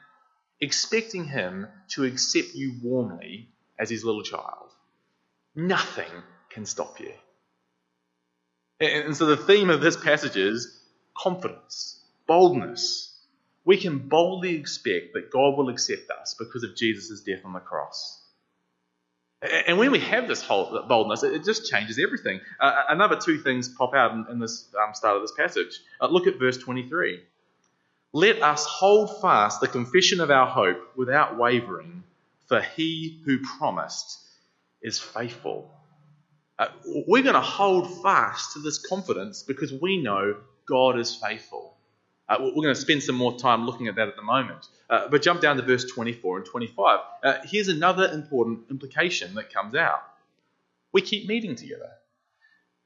expecting 0.60 1.24
Him 1.24 1.68
to 1.90 2.04
accept 2.04 2.54
you 2.54 2.74
warmly 2.82 3.48
as 3.78 3.90
His 3.90 4.04
little 4.04 4.22
child. 4.22 4.70
Nothing 5.54 6.10
can 6.56 6.64
stop 6.64 6.98
you. 7.00 7.12
And 8.80 9.14
so 9.14 9.26
the 9.26 9.36
theme 9.36 9.68
of 9.68 9.82
this 9.82 9.94
passage 9.94 10.38
is 10.38 10.74
confidence, 11.14 12.00
boldness, 12.26 13.14
we 13.66 13.76
can 13.76 13.98
boldly 13.98 14.54
expect 14.54 15.12
that 15.12 15.30
God 15.30 15.58
will 15.58 15.68
accept 15.68 16.10
us 16.10 16.34
because 16.38 16.62
of 16.62 16.74
Jesus' 16.74 17.20
death 17.20 17.40
on 17.44 17.52
the 17.52 17.60
cross. 17.60 18.22
And 19.42 19.76
when 19.76 19.90
we 19.90 19.98
have 19.98 20.28
this 20.28 20.40
whole 20.40 20.82
boldness, 20.88 21.22
it 21.24 21.44
just 21.44 21.70
changes 21.70 21.98
everything. 21.98 22.40
Uh, 22.58 22.84
another 22.88 23.16
two 23.16 23.38
things 23.38 23.68
pop 23.68 23.92
out 23.92 24.12
in, 24.12 24.24
in 24.30 24.38
this 24.38 24.66
um, 24.82 24.94
start 24.94 25.16
of 25.16 25.22
this 25.22 25.32
passage. 25.36 25.78
Uh, 26.00 26.06
look 26.06 26.26
at 26.26 26.38
verse 26.38 26.56
23. 26.56 27.20
Let 28.14 28.40
us 28.40 28.64
hold 28.64 29.20
fast 29.20 29.60
the 29.60 29.68
confession 29.68 30.22
of 30.22 30.30
our 30.30 30.46
hope 30.46 30.96
without 30.96 31.36
wavering, 31.36 32.02
for 32.46 32.62
he 32.62 33.20
who 33.26 33.40
promised 33.58 34.20
is 34.80 34.98
faithful. 34.98 35.70
Uh, 36.58 36.68
we're 37.06 37.22
going 37.22 37.34
to 37.34 37.40
hold 37.40 38.02
fast 38.02 38.54
to 38.54 38.60
this 38.60 38.78
confidence 38.78 39.42
because 39.42 39.72
we 39.72 40.00
know 40.00 40.36
God 40.66 40.98
is 40.98 41.14
faithful. 41.14 41.76
Uh, 42.28 42.36
we're 42.40 42.62
going 42.62 42.74
to 42.74 42.80
spend 42.80 43.02
some 43.02 43.14
more 43.14 43.38
time 43.38 43.66
looking 43.66 43.88
at 43.88 43.96
that 43.96 44.08
at 44.08 44.16
the 44.16 44.22
moment. 44.22 44.66
Uh, 44.88 45.08
but 45.08 45.22
jump 45.22 45.40
down 45.40 45.56
to 45.56 45.62
verse 45.62 45.84
24 45.84 46.38
and 46.38 46.46
25. 46.46 47.00
Uh, 47.22 47.34
here's 47.44 47.68
another 47.68 48.10
important 48.10 48.60
implication 48.70 49.34
that 49.34 49.52
comes 49.52 49.74
out. 49.74 50.02
We 50.92 51.02
keep 51.02 51.28
meeting 51.28 51.54
together. 51.54 51.90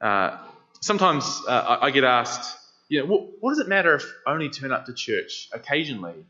Uh, 0.00 0.38
sometimes 0.80 1.42
I, 1.48 1.90
get 1.90 2.04
asked, 2.04 2.58
you 2.88 3.00
know, 3.00 3.06
what, 3.06 3.28
what, 3.40 3.50
does 3.50 3.60
it 3.60 3.68
matter 3.68 3.94
if 3.94 4.04
I 4.26 4.32
only 4.32 4.50
turn 4.50 4.72
up 4.72 4.86
to 4.86 4.94
church 4.94 5.48
occasionally? 5.52 6.24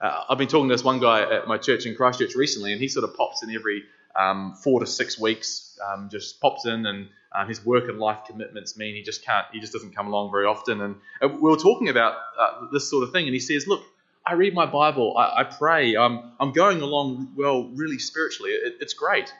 I've 0.00 0.38
been 0.38 0.48
talking 0.48 0.68
to 0.68 0.74
this 0.74 0.84
one 0.84 1.00
guy 1.00 1.22
at 1.22 1.46
my 1.48 1.58
church 1.58 1.86
in 1.86 1.94
Christchurch 1.94 2.34
recently, 2.34 2.72
and 2.72 2.80
he 2.80 2.88
sort 2.88 3.04
of 3.04 3.16
pops 3.16 3.42
in 3.42 3.50
every 3.54 3.82
um, 4.14 4.54
four 4.54 4.80
to 4.80 4.86
six 4.86 5.18
weeks, 5.18 5.65
um, 5.80 6.08
just 6.10 6.40
pops 6.40 6.66
in 6.66 6.86
and 6.86 7.08
um, 7.32 7.48
his 7.48 7.64
work 7.64 7.88
and 7.88 7.98
life 7.98 8.20
commitments 8.26 8.76
mean 8.76 8.94
he 8.94 9.02
just 9.02 9.24
can't, 9.24 9.46
he 9.52 9.60
just 9.60 9.72
doesn't 9.72 9.94
come 9.94 10.06
along 10.06 10.30
very 10.30 10.46
often. 10.46 10.80
And 10.80 10.96
we 11.22 11.50
were 11.50 11.56
talking 11.56 11.88
about 11.88 12.16
uh, 12.38 12.66
this 12.72 12.88
sort 12.88 13.04
of 13.04 13.12
thing, 13.12 13.26
and 13.26 13.34
he 13.34 13.40
says, 13.40 13.66
Look, 13.66 13.82
I 14.24 14.34
read 14.34 14.54
my 14.54 14.66
Bible, 14.66 15.16
I, 15.16 15.40
I 15.40 15.44
pray, 15.44 15.96
I'm, 15.96 16.32
I'm 16.40 16.52
going 16.52 16.80
along 16.80 17.32
well, 17.36 17.68
really 17.74 17.98
spiritually. 17.98 18.52
It, 18.52 18.76
it's 18.80 18.94
great. 18.94 19.32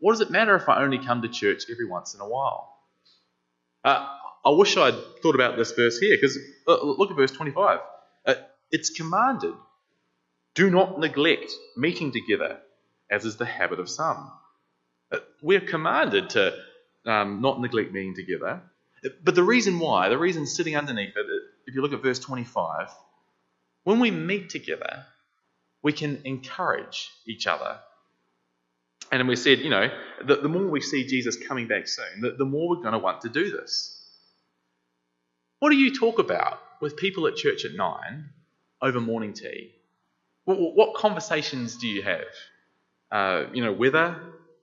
What 0.00 0.12
does 0.12 0.20
it 0.20 0.30
matter 0.30 0.54
if 0.56 0.68
I 0.68 0.82
only 0.82 0.98
come 0.98 1.22
to 1.22 1.28
church 1.28 1.64
every 1.70 1.86
once 1.86 2.14
in 2.14 2.20
a 2.20 2.28
while? 2.28 2.76
Uh, 3.84 4.06
I 4.44 4.50
wish 4.50 4.76
I'd 4.76 4.94
thought 5.22 5.34
about 5.34 5.56
this 5.56 5.72
verse 5.72 5.98
here 5.98 6.16
because 6.16 6.38
uh, 6.66 6.82
look 6.82 7.10
at 7.10 7.16
verse 7.16 7.32
25. 7.32 7.80
Uh, 8.26 8.34
it's 8.70 8.90
commanded 8.90 9.54
do 10.54 10.70
not 10.70 10.98
neglect 10.98 11.50
meeting 11.76 12.12
together, 12.12 12.58
as 13.10 13.24
is 13.24 13.36
the 13.36 13.44
habit 13.44 13.78
of 13.78 13.88
some. 13.88 14.30
We're 15.42 15.60
commanded 15.60 16.30
to 16.30 16.54
um, 17.06 17.40
not 17.40 17.60
neglect 17.60 17.92
meeting 17.92 18.14
together. 18.14 18.60
But 19.24 19.34
the 19.34 19.42
reason 19.42 19.78
why, 19.78 20.08
the 20.08 20.18
reason 20.18 20.46
sitting 20.46 20.76
underneath 20.76 21.16
it, 21.16 21.26
if 21.66 21.74
you 21.74 21.82
look 21.82 21.92
at 21.92 22.02
verse 22.02 22.18
25, 22.18 22.88
when 23.84 23.98
we 23.98 24.10
meet 24.10 24.50
together, 24.50 25.04
we 25.82 25.92
can 25.92 26.20
encourage 26.24 27.10
each 27.26 27.46
other. 27.46 27.78
And 29.10 29.26
we 29.26 29.36
said, 29.36 29.60
you 29.60 29.70
know, 29.70 29.88
the, 30.24 30.36
the 30.36 30.48
more 30.48 30.66
we 30.66 30.80
see 30.80 31.06
Jesus 31.06 31.36
coming 31.48 31.66
back 31.66 31.88
soon, 31.88 32.20
the, 32.20 32.32
the 32.32 32.44
more 32.44 32.68
we're 32.68 32.82
going 32.82 32.92
to 32.92 32.98
want 32.98 33.22
to 33.22 33.28
do 33.28 33.50
this. 33.50 33.96
What 35.58 35.70
do 35.70 35.76
you 35.76 35.94
talk 35.98 36.18
about 36.18 36.60
with 36.80 36.96
people 36.96 37.26
at 37.26 37.36
church 37.36 37.64
at 37.64 37.74
nine 37.74 38.30
over 38.80 39.00
morning 39.00 39.32
tea? 39.32 39.72
What, 40.44 40.58
what 40.58 40.94
conversations 40.94 41.76
do 41.76 41.88
you 41.88 42.02
have? 42.02 42.24
Uh, 43.10 43.44
you 43.52 43.64
know, 43.64 43.72
weather, 43.72 44.16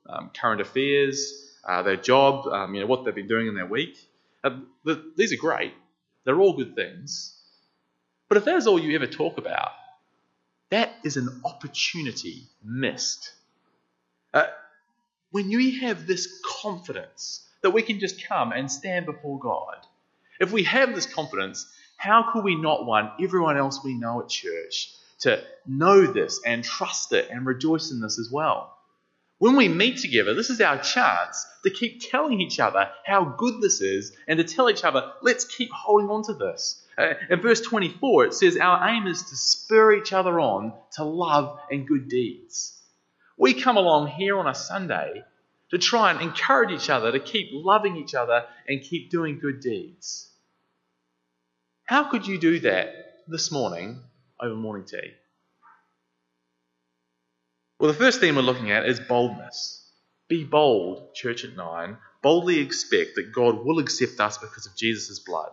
um, 0.10 0.32
current 0.34 0.62
affairs, 0.62 1.48
uh, 1.64 1.84
their 1.84 1.98
job, 1.98 2.48
um, 2.48 2.74
you 2.74 2.82
know, 2.82 2.88
what 2.88 3.06
they've 3.06 3.16
been 3.16 3.28
doing 3.28 3.48
in 3.48 3.56
their 3.56 3.66
week. 3.66 3.98
Uh, 4.44 4.58
the, 4.84 5.12
these 5.16 5.34
are 5.34 5.38
great. 5.38 5.74
They're 6.24 6.40
all 6.40 6.54
good 6.54 6.76
things. 6.76 7.34
But 8.30 8.38
if 8.38 8.46
that 8.46 8.56
is 8.56 8.68
all 8.68 8.80
you 8.80 8.96
ever 8.96 9.08
talk 9.08 9.38
about, 9.38 9.72
that 10.70 10.94
is 11.04 11.18
an 11.18 11.42
opportunity 11.46 12.44
missed. 12.64 13.32
Uh, 14.34 14.48
when 15.32 15.50
you 15.50 15.82
have 15.82 16.06
this 16.08 16.42
confidence 16.62 17.48
that 17.62 17.72
we 17.72 17.82
can 17.82 18.00
just 18.00 18.26
come 18.28 18.52
and 18.52 18.72
stand 18.72 19.06
before 19.06 19.40
God, 19.40 19.78
if 20.40 20.52
we 20.52 20.64
have 20.64 20.94
this 20.94 21.06
confidence, 21.06 21.66
how 21.98 22.32
could 22.32 22.44
we 22.44 22.56
not 22.56 22.86
want 22.86 23.14
everyone 23.22 23.58
else 23.58 23.84
we 23.84 23.94
know 23.94 24.22
at 24.22 24.30
church 24.30 24.94
to 25.20 25.44
know 25.66 26.06
this 26.06 26.42
and 26.46 26.64
trust 26.64 27.12
it 27.14 27.30
and 27.32 27.46
rejoice 27.46 27.92
in 27.92 28.00
this 28.02 28.20
as 28.20 28.30
well? 28.32 28.77
When 29.40 29.56
we 29.56 29.68
meet 29.68 29.98
together, 29.98 30.34
this 30.34 30.50
is 30.50 30.62
our 30.62 30.80
chance 30.80 31.46
to 31.64 31.70
keep 31.70 32.02
telling 32.10 32.42
each 32.42 32.60
other 32.60 32.90
how 33.06 33.24
good 33.24 33.62
this 33.62 33.82
is 33.82 34.16
and 34.28 34.38
to 34.38 34.44
tell 34.44 34.70
each 34.70 34.84
other, 34.84 35.12
let's 35.22 35.46
keep 35.46 35.70
holding 35.72 36.10
on 36.10 36.24
to 36.24 36.34
this. 36.34 36.82
Uh, 36.98 37.14
in 37.30 37.42
verse 37.42 37.62
24, 37.62 38.26
it 38.26 38.34
says, 38.34 38.58
Our 38.58 38.90
aim 38.90 39.06
is 39.06 39.22
to 39.22 39.38
spur 39.38 39.94
each 39.94 40.12
other 40.12 40.40
on 40.40 40.74
to 40.94 41.04
love 41.04 41.60
and 41.70 41.88
good 41.88 42.10
deeds. 42.10 42.82
We 43.38 43.54
come 43.54 43.78
along 43.78 44.08
here 44.08 44.40
on 44.40 44.48
a 44.48 44.56
Sunday 44.56 45.24
to 45.70 45.78
try 45.78 46.10
and 46.10 46.22
encourage 46.22 46.72
each 46.72 46.90
other 46.90 47.12
to 47.12 47.20
keep 47.20 47.50
loving 47.52 47.98
each 47.98 48.16
other 48.16 48.46
and 48.68 48.82
keep 48.82 49.12
doing 49.12 49.38
good 49.38 49.60
deeds. 49.60 50.30
How 51.84 52.10
could 52.10 52.26
you 52.26 52.40
do 52.40 52.60
that 52.62 53.20
this 53.28 53.52
morning 53.52 54.02
over 54.42 54.56
morning 54.56 54.86
tea? 54.86 55.14
Well, 57.80 57.92
the 57.92 57.98
first 57.98 58.20
theme 58.20 58.36
we're 58.36 58.42
looking 58.42 58.72
at 58.72 58.88
is 58.88 59.00
boldness. 59.00 59.84
Be 60.28 60.44
bold, 60.44 61.14
church 61.14 61.46
at 61.46 61.56
nine. 61.56 61.98
Boldly 62.22 62.60
expect 62.60 63.16
that 63.16 63.32
God 63.34 63.64
will 63.64 63.80
accept 63.80 64.20
us 64.20 64.38
because 64.38 64.66
of 64.66 64.76
Jesus' 64.76 65.20
blood. 65.20 65.52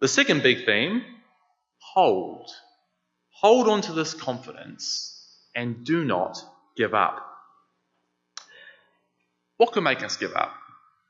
The 0.00 0.08
second 0.08 0.42
big 0.42 0.66
theme 0.66 1.02
hold. 1.78 2.50
Hold 3.30 3.68
on 3.68 3.82
to 3.82 3.92
this 3.92 4.14
confidence 4.14 5.14
and 5.54 5.84
do 5.84 6.04
not 6.04 6.38
give 6.76 6.92
up. 6.92 7.24
What 9.56 9.72
can 9.72 9.84
make 9.84 10.02
us 10.02 10.16
give 10.16 10.34
up? 10.34 10.52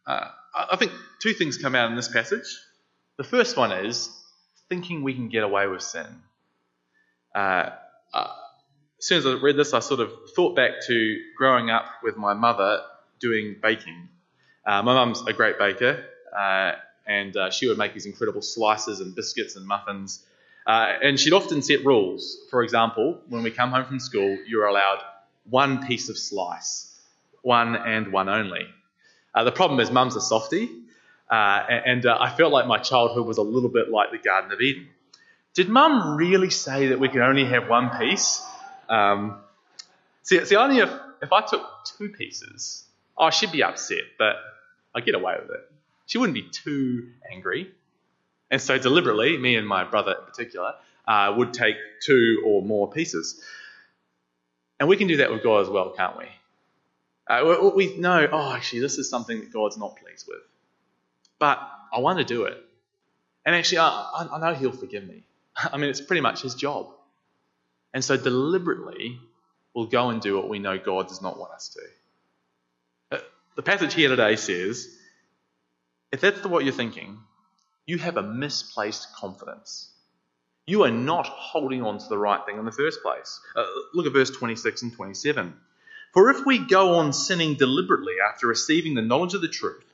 Uh, 0.06 0.28
I 0.54 0.76
think 0.76 0.92
two 1.20 1.32
things 1.32 1.58
come 1.58 1.74
out 1.74 1.90
in 1.90 1.96
this 1.96 2.08
passage. 2.08 2.58
The 3.16 3.24
first 3.24 3.56
one 3.56 3.72
is 3.72 4.10
thinking 4.68 5.02
we 5.02 5.14
can 5.14 5.28
get 5.28 5.42
away 5.42 5.66
with 5.66 5.82
sin. 5.82 6.22
Uh, 7.34 7.70
uh, 8.12 8.28
as 8.98 9.06
soon 9.06 9.18
as 9.18 9.26
I 9.26 9.34
read 9.34 9.56
this, 9.56 9.74
I 9.74 9.78
sort 9.78 10.00
of 10.00 10.10
thought 10.34 10.56
back 10.56 10.72
to 10.86 11.18
growing 11.36 11.70
up 11.70 11.86
with 12.02 12.16
my 12.16 12.34
mother 12.34 12.82
doing 13.20 13.56
baking. 13.62 14.08
Uh, 14.66 14.82
my 14.82 14.94
mum's 14.94 15.22
a 15.26 15.32
great 15.32 15.58
baker, 15.58 16.04
uh, 16.36 16.72
and 17.06 17.36
uh, 17.36 17.50
she 17.50 17.68
would 17.68 17.78
make 17.78 17.94
these 17.94 18.06
incredible 18.06 18.42
slices 18.42 19.00
and 19.00 19.14
biscuits 19.14 19.54
and 19.54 19.66
muffins. 19.66 20.24
Uh, 20.66 20.94
and 21.02 21.18
she'd 21.18 21.32
often 21.32 21.62
set 21.62 21.84
rules. 21.84 22.38
For 22.50 22.62
example, 22.62 23.20
when 23.28 23.44
we 23.44 23.52
come 23.52 23.70
home 23.70 23.86
from 23.86 24.00
school, 24.00 24.36
you're 24.46 24.66
allowed 24.66 24.98
one 25.48 25.86
piece 25.86 26.08
of 26.08 26.18
slice, 26.18 27.00
one 27.42 27.76
and 27.76 28.12
one 28.12 28.28
only. 28.28 28.66
Uh, 29.32 29.44
the 29.44 29.52
problem 29.52 29.78
is, 29.78 29.92
mum's 29.92 30.16
a 30.16 30.20
softie, 30.20 30.70
uh, 31.30 31.34
and 31.86 32.04
I 32.04 32.34
felt 32.36 32.52
like 32.52 32.66
my 32.66 32.78
childhood 32.78 33.26
was 33.26 33.38
a 33.38 33.42
little 33.42 33.68
bit 33.68 33.90
like 33.90 34.10
the 34.10 34.18
Garden 34.18 34.50
of 34.50 34.60
Eden. 34.60 34.88
Did 35.54 35.68
mum 35.68 36.16
really 36.16 36.50
say 36.50 36.88
that 36.88 36.98
we 36.98 37.08
could 37.08 37.22
only 37.22 37.44
have 37.44 37.68
one 37.68 37.90
piece? 37.98 38.42
Um, 38.88 39.40
see, 40.22 40.44
see, 40.44 40.56
only 40.56 40.78
if, 40.78 40.90
if 41.22 41.32
I 41.32 41.42
took 41.42 41.66
two 41.84 42.08
pieces, 42.10 42.84
oh, 43.16 43.30
she'd 43.30 43.52
be 43.52 43.62
upset, 43.62 44.02
but 44.18 44.36
I 44.94 45.00
get 45.00 45.14
away 45.14 45.36
with 45.40 45.50
it. 45.50 45.70
She 46.06 46.18
wouldn't 46.18 46.34
be 46.34 46.48
too 46.50 47.10
angry. 47.30 47.70
And 48.50 48.60
so, 48.60 48.78
deliberately, 48.78 49.36
me 49.36 49.56
and 49.56 49.68
my 49.68 49.84
brother 49.84 50.16
in 50.18 50.24
particular 50.24 50.74
uh, 51.06 51.34
would 51.36 51.52
take 51.52 51.76
two 52.02 52.42
or 52.46 52.62
more 52.62 52.90
pieces. 52.90 53.42
And 54.80 54.88
we 54.88 54.96
can 54.96 55.08
do 55.08 55.18
that 55.18 55.30
with 55.30 55.42
God 55.42 55.62
as 55.62 55.68
well, 55.68 55.90
can't 55.90 56.16
we? 56.16 56.26
Uh, 57.26 57.70
we 57.74 57.96
know, 57.98 58.26
oh, 58.32 58.52
actually, 58.54 58.80
this 58.80 58.96
is 58.96 59.10
something 59.10 59.40
that 59.40 59.52
God's 59.52 59.76
not 59.76 59.96
pleased 59.96 60.26
with. 60.26 60.40
But 61.38 61.60
I 61.92 61.98
want 61.98 62.18
to 62.18 62.24
do 62.24 62.44
it. 62.44 62.56
And 63.44 63.54
actually, 63.54 63.78
I, 63.78 64.28
I 64.32 64.38
know 64.38 64.54
He'll 64.54 64.72
forgive 64.72 65.06
me. 65.06 65.24
I 65.56 65.76
mean, 65.76 65.90
it's 65.90 66.00
pretty 66.00 66.22
much 66.22 66.42
His 66.42 66.54
job. 66.54 66.88
And 67.94 68.04
so 68.04 68.16
deliberately, 68.16 69.18
we'll 69.74 69.86
go 69.86 70.10
and 70.10 70.20
do 70.20 70.36
what 70.36 70.48
we 70.48 70.58
know 70.58 70.78
God 70.78 71.08
does 71.08 71.22
not 71.22 71.38
want 71.38 71.52
us 71.52 71.68
to. 71.70 73.16
Uh, 73.16 73.20
the 73.56 73.62
passage 73.62 73.94
here 73.94 74.08
today 74.08 74.36
says 74.36 74.88
if 76.10 76.20
that's 76.20 76.44
what 76.44 76.64
you're 76.64 76.72
thinking, 76.72 77.18
you 77.86 77.98
have 77.98 78.16
a 78.16 78.22
misplaced 78.22 79.14
confidence. 79.14 79.90
You 80.66 80.84
are 80.84 80.90
not 80.90 81.26
holding 81.26 81.82
on 81.82 81.98
to 81.98 82.08
the 82.08 82.18
right 82.18 82.44
thing 82.44 82.58
in 82.58 82.64
the 82.64 82.72
first 82.72 83.02
place. 83.02 83.40
Uh, 83.56 83.64
look 83.94 84.06
at 84.06 84.12
verse 84.12 84.30
26 84.30 84.82
and 84.82 84.92
27. 84.92 85.54
For 86.12 86.30
if 86.30 86.44
we 86.44 86.58
go 86.58 86.96
on 86.96 87.12
sinning 87.12 87.54
deliberately 87.54 88.14
after 88.26 88.46
receiving 88.46 88.94
the 88.94 89.02
knowledge 89.02 89.34
of 89.34 89.40
the 89.40 89.48
truth, 89.48 89.84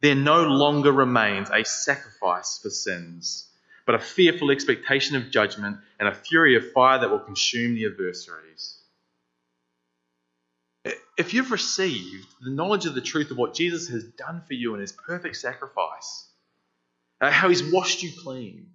there 0.00 0.14
no 0.14 0.42
longer 0.42 0.92
remains 0.92 1.48
a 1.50 1.64
sacrifice 1.64 2.58
for 2.62 2.70
sins 2.70 3.48
but 3.86 3.94
a 3.94 3.98
fearful 3.98 4.50
expectation 4.50 5.16
of 5.16 5.30
judgment 5.30 5.78
and 5.98 6.08
a 6.08 6.14
fury 6.14 6.56
of 6.56 6.72
fire 6.72 7.00
that 7.00 7.10
will 7.10 7.18
consume 7.18 7.74
the 7.74 7.86
adversaries. 7.86 8.78
If 11.16 11.32
you've 11.32 11.52
received 11.52 12.26
the 12.42 12.50
knowledge 12.50 12.86
of 12.86 12.94
the 12.94 13.00
truth 13.00 13.30
of 13.30 13.36
what 13.36 13.54
Jesus 13.54 13.88
has 13.88 14.04
done 14.04 14.42
for 14.46 14.54
you 14.54 14.74
in 14.74 14.80
his 14.80 14.92
perfect 14.92 15.36
sacrifice, 15.36 16.28
uh, 17.20 17.30
how 17.30 17.48
he's 17.48 17.62
washed 17.62 18.02
you 18.02 18.10
clean, 18.22 18.70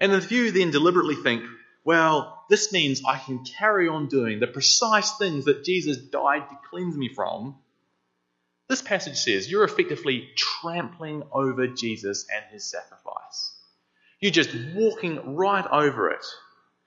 and 0.00 0.12
if 0.12 0.30
you 0.30 0.50
then 0.50 0.70
deliberately 0.70 1.16
think, 1.16 1.44
well, 1.84 2.44
this 2.48 2.72
means 2.72 3.02
I 3.06 3.18
can 3.18 3.44
carry 3.44 3.88
on 3.88 4.08
doing 4.08 4.40
the 4.40 4.46
precise 4.46 5.16
things 5.18 5.44
that 5.46 5.64
Jesus 5.64 5.98
died 5.98 6.48
to 6.48 6.58
cleanse 6.70 6.96
me 6.96 7.08
from, 7.08 7.56
this 8.68 8.80
passage 8.80 9.18
says 9.18 9.50
you're 9.50 9.64
effectively 9.64 10.30
trampling 10.36 11.22
over 11.32 11.66
Jesus 11.66 12.26
and 12.34 12.44
his 12.52 12.64
sacrifice. 12.64 13.03
You're 14.24 14.30
just 14.30 14.56
walking 14.74 15.36
right 15.36 15.66
over 15.70 16.08
it. 16.08 16.24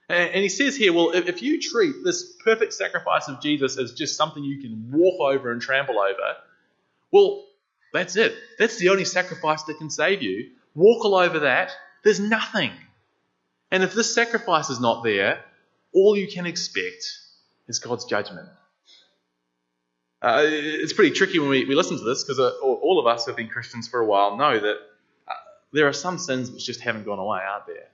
And 0.08 0.42
he 0.42 0.48
says 0.48 0.74
here, 0.76 0.92
well, 0.92 1.12
if 1.12 1.40
you 1.40 1.60
treat 1.60 1.94
this 2.02 2.32
perfect 2.42 2.74
sacrifice 2.74 3.28
of 3.28 3.40
Jesus 3.40 3.78
as 3.78 3.92
just 3.92 4.16
something 4.16 4.42
you 4.42 4.60
can 4.60 4.90
walk 4.90 5.20
over 5.20 5.52
and 5.52 5.62
trample 5.62 6.00
over, 6.00 6.34
well, 7.12 7.44
that's 7.92 8.16
it. 8.16 8.34
That's 8.58 8.78
the 8.78 8.88
only 8.88 9.04
sacrifice 9.04 9.62
that 9.62 9.78
can 9.78 9.88
save 9.88 10.20
you. 10.20 10.50
Walk 10.74 11.04
all 11.04 11.14
over 11.14 11.38
that. 11.38 11.70
There's 12.02 12.18
nothing. 12.18 12.72
And 13.70 13.84
if 13.84 13.94
this 13.94 14.12
sacrifice 14.12 14.68
is 14.68 14.80
not 14.80 15.04
there, 15.04 15.44
all 15.94 16.16
you 16.16 16.26
can 16.26 16.44
expect 16.44 17.04
is 17.68 17.78
God's 17.78 18.04
judgment. 18.06 18.48
Uh, 20.20 20.42
it's 20.44 20.92
pretty 20.92 21.14
tricky 21.14 21.38
when 21.38 21.50
we, 21.50 21.66
we 21.66 21.76
listen 21.76 21.98
to 21.98 22.04
this 22.04 22.24
because 22.24 22.40
uh, 22.40 22.50
all 22.60 22.98
of 22.98 23.06
us 23.06 23.26
who 23.26 23.30
have 23.30 23.36
been 23.36 23.48
Christians 23.48 23.86
for 23.86 24.00
a 24.00 24.06
while 24.06 24.36
know 24.36 24.58
that 24.58 24.78
there 25.72 25.86
are 25.86 25.92
some 25.92 26.18
sins 26.18 26.50
which 26.50 26.64
just 26.64 26.80
haven't 26.80 27.04
gone 27.04 27.18
away, 27.18 27.40
aren't 27.40 27.66
there? 27.66 27.88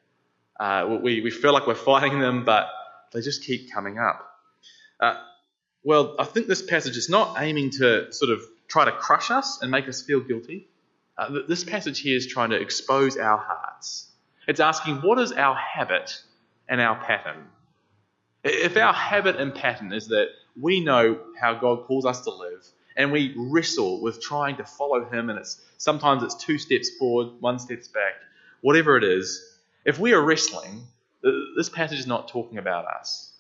Uh, 0.59 0.99
we, 1.03 1.21
we 1.21 1.31
feel 1.31 1.53
like 1.53 1.67
we're 1.67 1.75
fighting 1.75 2.21
them, 2.21 2.45
but 2.45 2.69
they 3.13 3.21
just 3.21 3.45
keep 3.45 3.73
coming 3.73 3.99
up. 3.99 4.31
Uh, 5.01 5.17
well, 5.83 6.15
I 6.19 6.25
think 6.25 6.47
this 6.47 6.63
passage 6.63 6.97
is 6.97 7.09
not 7.09 7.37
aiming 7.41 7.71
to 7.73 8.13
sort 8.13 8.31
of 8.31 8.43
try 8.69 8.85
to 8.85 8.93
crush 8.93 9.31
us 9.31 9.61
and 9.61 9.71
make 9.71 9.89
us 9.89 10.03
feel 10.03 10.21
guilty. 10.21 10.69
Uh, 11.19 11.41
this 11.47 11.65
passage 11.65 12.01
here 12.01 12.17
is 12.17 12.27
trying 12.27 12.51
to 12.51 12.57
expose 12.57 13.17
our 13.17 13.39
hearts. 13.39 14.09
It's 14.49 14.61
asking, 14.61 14.97
what 14.97 15.19
is 15.19 15.33
our 15.33 15.55
habit 15.55 16.23
and 16.69 16.81
our 16.81 16.97
pattern. 16.97 17.47
If 18.43 18.77
our 18.77 18.93
habit 18.93 19.37
and 19.37 19.55
pattern 19.55 19.93
is 19.93 20.09
that 20.09 20.29
we 20.61 20.81
know 20.81 21.19
how 21.41 21.55
God 21.55 21.85
calls 21.85 22.05
us 22.05 22.23
to 22.23 22.31
live, 22.31 22.65
and 22.97 23.13
we 23.13 23.35
wrestle 23.37 24.01
with 24.01 24.23
trying 24.23 24.57
to 24.57 24.65
follow 24.65 25.05
Him, 25.05 25.31
and 25.31 25.39
it's 25.39 25.61
sometimes 25.79 26.23
it's 26.23 26.35
two 26.35 26.59
steps 26.59 26.91
forward, 26.99 27.41
one 27.41 27.59
steps 27.59 27.89
back, 27.89 28.15
whatever 28.61 28.97
it 28.97 29.05
is. 29.05 29.43
If 29.85 29.99
we 29.99 30.13
are 30.13 30.23
wrestling, 30.23 30.85
this 31.57 31.69
passage 31.69 31.99
is 31.99 32.07
not 32.07 32.29
talking 32.29 32.59
about 32.59 32.87
us. 32.87 33.33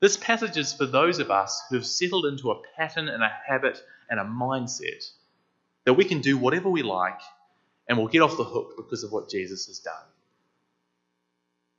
This 0.00 0.16
passage 0.16 0.56
is 0.56 0.72
for 0.72 0.86
those 0.86 1.18
of 1.18 1.30
us 1.30 1.62
who've 1.70 1.84
settled 1.84 2.26
into 2.26 2.50
a 2.50 2.60
pattern 2.76 3.08
and 3.08 3.22
a 3.22 3.32
habit 3.46 3.82
and 4.08 4.20
a 4.20 4.24
mindset 4.24 5.10
that 5.84 5.94
we 5.94 6.04
can 6.04 6.20
do 6.20 6.38
whatever 6.38 6.68
we 6.68 6.82
like 6.82 7.20
and 7.88 7.98
we'll 7.98 8.08
get 8.08 8.22
off 8.22 8.36
the 8.36 8.44
hook 8.44 8.74
because 8.76 9.02
of 9.02 9.10
what 9.10 9.28
Jesus 9.28 9.66
has 9.66 9.78
done. 9.78 9.94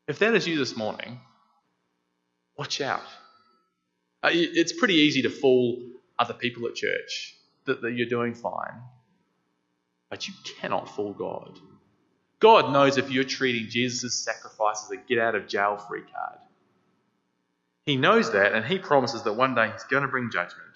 If 0.07 0.19
that 0.19 0.33
is 0.33 0.47
you 0.47 0.57
this 0.57 0.75
morning, 0.75 1.19
watch 2.57 2.81
out. 2.81 3.03
Uh, 4.23 4.31
it's 4.33 4.73
pretty 4.73 4.95
easy 4.95 5.21
to 5.21 5.29
fool 5.29 5.88
other 6.19 6.33
people 6.33 6.67
at 6.67 6.75
church 6.75 7.35
that, 7.65 7.81
that 7.81 7.93
you're 7.93 8.07
doing 8.07 8.33
fine, 8.33 8.81
but 10.09 10.27
you 10.27 10.33
cannot 10.59 10.93
fool 10.95 11.13
God. 11.13 11.57
God 12.39 12.71
knows 12.71 12.97
if 12.97 13.11
you're 13.11 13.23
treating 13.23 13.69
Jesus' 13.69 14.15
sacrifice 14.15 14.83
as 14.85 14.91
a 14.91 14.97
get 14.97 15.19
out 15.19 15.35
of 15.35 15.47
jail 15.47 15.77
free 15.77 16.01
card. 16.01 16.39
He 17.85 17.97
knows 17.97 18.31
that, 18.33 18.53
and 18.53 18.65
he 18.65 18.77
promises 18.77 19.23
that 19.23 19.33
one 19.33 19.55
day 19.55 19.71
he's 19.71 19.83
going 19.83 20.03
to 20.03 20.09
bring 20.09 20.29
judgment. 20.31 20.69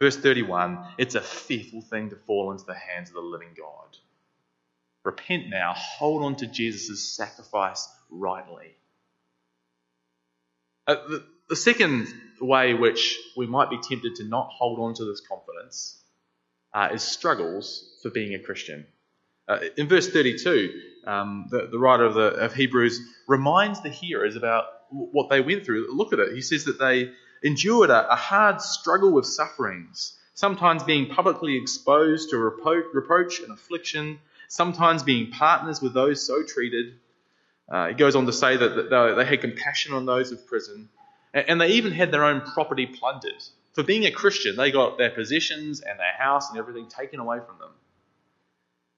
Verse 0.00 0.16
31 0.16 0.78
it's 0.98 1.14
a 1.14 1.20
fearful 1.20 1.82
thing 1.82 2.10
to 2.10 2.16
fall 2.16 2.52
into 2.52 2.64
the 2.64 2.74
hands 2.74 3.10
of 3.10 3.14
the 3.14 3.20
living 3.20 3.50
God. 3.56 3.96
Repent 5.04 5.48
now, 5.48 5.74
hold 5.76 6.22
on 6.22 6.36
to 6.36 6.46
Jesus' 6.46 7.14
sacrifice 7.14 7.88
rightly. 8.10 8.76
Uh, 10.86 10.94
the, 11.08 11.24
the 11.50 11.56
second 11.56 12.06
way 12.40 12.74
which 12.74 13.18
we 13.36 13.46
might 13.46 13.68
be 13.68 13.78
tempted 13.82 14.14
to 14.14 14.24
not 14.24 14.48
hold 14.50 14.78
on 14.78 14.94
to 14.94 15.04
this 15.04 15.20
confidence 15.20 16.00
uh, 16.72 16.88
is 16.92 17.02
struggles 17.02 17.98
for 18.02 18.10
being 18.10 18.34
a 18.34 18.38
Christian. 18.38 18.86
Uh, 19.48 19.58
in 19.76 19.88
verse 19.88 20.08
32, 20.08 20.72
um, 21.06 21.46
the, 21.50 21.68
the, 21.70 21.78
writer 21.78 22.04
of, 22.04 22.14
the, 22.14 22.28
of 22.28 22.54
Hebrews 22.54 23.00
reminds 23.26 23.82
the 23.82 23.88
hearers 23.88 24.36
about 24.36 24.66
what 24.90 25.28
they 25.28 25.40
went 25.40 25.66
through. 25.66 25.92
Look 25.92 26.12
at 26.12 26.20
it. 26.20 26.34
He 26.34 26.40
says 26.40 26.64
that 26.64 26.78
they 26.78 27.10
endured 27.42 27.90
a, 27.90 28.12
a 28.12 28.16
hard 28.16 28.60
struggle 28.60 29.10
with 29.10 29.26
sufferings, 29.26 30.16
sometimes 30.34 30.84
being 30.84 31.12
publicly 31.12 31.56
exposed 31.56 32.30
to 32.30 32.36
repro- 32.36 32.84
reproach 32.94 33.40
and 33.40 33.50
affliction, 33.50 34.20
sometimes 34.46 35.02
being 35.02 35.32
partners 35.32 35.82
with 35.82 35.94
those 35.94 36.24
so 36.24 36.44
treated. 36.44 36.94
Uh, 37.68 37.88
he 37.88 37.94
goes 37.94 38.14
on 38.14 38.26
to 38.26 38.32
say 38.32 38.56
that, 38.56 38.90
that 38.90 39.14
they 39.16 39.24
had 39.24 39.40
compassion 39.40 39.94
on 39.94 40.06
those 40.06 40.30
of 40.30 40.46
prison, 40.46 40.88
and, 41.32 41.60
they 41.60 41.68
even 41.68 41.92
had 41.92 42.10
their 42.10 42.24
own 42.24 42.40
property 42.40 42.86
plundered. 42.86 43.42
For 43.72 43.82
being 43.82 44.04
a 44.04 44.10
Christian, 44.10 44.56
they 44.56 44.70
got 44.70 44.98
their 44.98 45.10
possessions 45.10 45.80
and 45.80 45.98
their 45.98 46.12
house 46.18 46.50
and 46.50 46.58
everything 46.58 46.88
taken 46.88 47.20
away 47.20 47.38
from 47.38 47.58
them. 47.58 47.70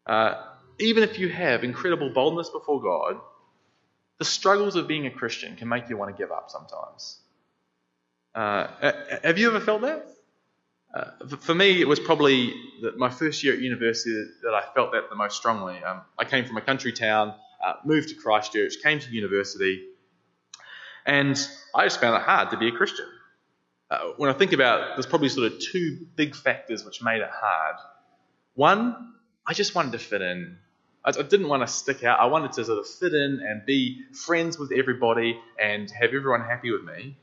Uh, 0.06 0.44
even 0.78 1.02
if 1.02 1.18
you 1.18 1.28
have 1.28 1.62
incredible 1.62 2.10
boldness 2.10 2.48
before 2.48 2.80
God, 2.80 3.20
the 4.18 4.24
struggles 4.24 4.76
of 4.76 4.88
being 4.88 5.06
a 5.06 5.10
Christian 5.10 5.56
can 5.56 5.68
make 5.68 5.88
you 5.88 5.96
want 5.96 6.14
to 6.14 6.20
give 6.20 6.32
up 6.32 6.50
sometimes. 6.50 7.18
Uh, 8.34 8.92
have 9.22 9.38
you 9.38 9.48
ever 9.48 9.60
felt 9.60 9.82
that? 9.82 10.06
Uh, 10.94 11.36
for 11.40 11.54
me, 11.54 11.80
it 11.80 11.88
was 11.88 11.98
probably 12.00 12.52
my 12.96 13.08
first 13.08 13.42
year 13.42 13.54
at 13.54 13.60
university 13.60 14.12
that 14.42 14.54
I 14.54 14.62
felt 14.74 14.92
that 14.92 15.08
the 15.08 15.16
most 15.16 15.36
strongly. 15.36 15.82
Um, 15.82 16.02
I 16.18 16.24
came 16.24 16.44
from 16.44 16.56
a 16.56 16.60
country 16.60 16.92
town, 16.92 17.34
uh, 17.64 17.74
moved 17.84 18.10
to 18.10 18.14
Christchurch, 18.14 18.82
came 18.82 18.98
to 19.00 19.10
university, 19.10 19.86
and 21.06 21.36
I 21.74 21.84
just 21.84 22.00
found 22.00 22.16
it 22.16 22.22
hard 22.22 22.50
to 22.50 22.56
be 22.56 22.68
a 22.68 22.72
Christian. 22.72 23.06
Uh, 23.90 24.12
when 24.16 24.30
I 24.30 24.32
think 24.32 24.52
about, 24.52 24.96
there's 24.96 25.06
probably 25.06 25.28
sort 25.28 25.52
of 25.52 25.58
two 25.58 26.06
big 26.16 26.34
factors 26.34 26.84
which 26.84 27.02
made 27.02 27.20
it 27.20 27.30
hard. 27.30 27.76
One, 28.54 29.14
I 29.46 29.52
just 29.52 29.74
wanted 29.74 29.92
to 29.92 29.98
fit 29.98 30.22
in. 30.22 30.56
I, 31.04 31.10
didn't 31.10 31.48
want 31.48 31.66
to 31.66 31.66
stick 31.66 32.04
out. 32.04 32.20
I 32.20 32.26
wanted 32.26 32.52
to 32.52 32.64
sort 32.64 32.78
of 32.78 32.86
fit 32.86 33.12
in 33.12 33.40
and 33.46 33.66
be 33.66 34.02
friends 34.14 34.58
with 34.58 34.70
everybody 34.72 35.38
and 35.60 35.90
have 35.90 36.10
everyone 36.14 36.42
happy 36.42 36.70
with 36.70 36.84
me. 36.84 37.16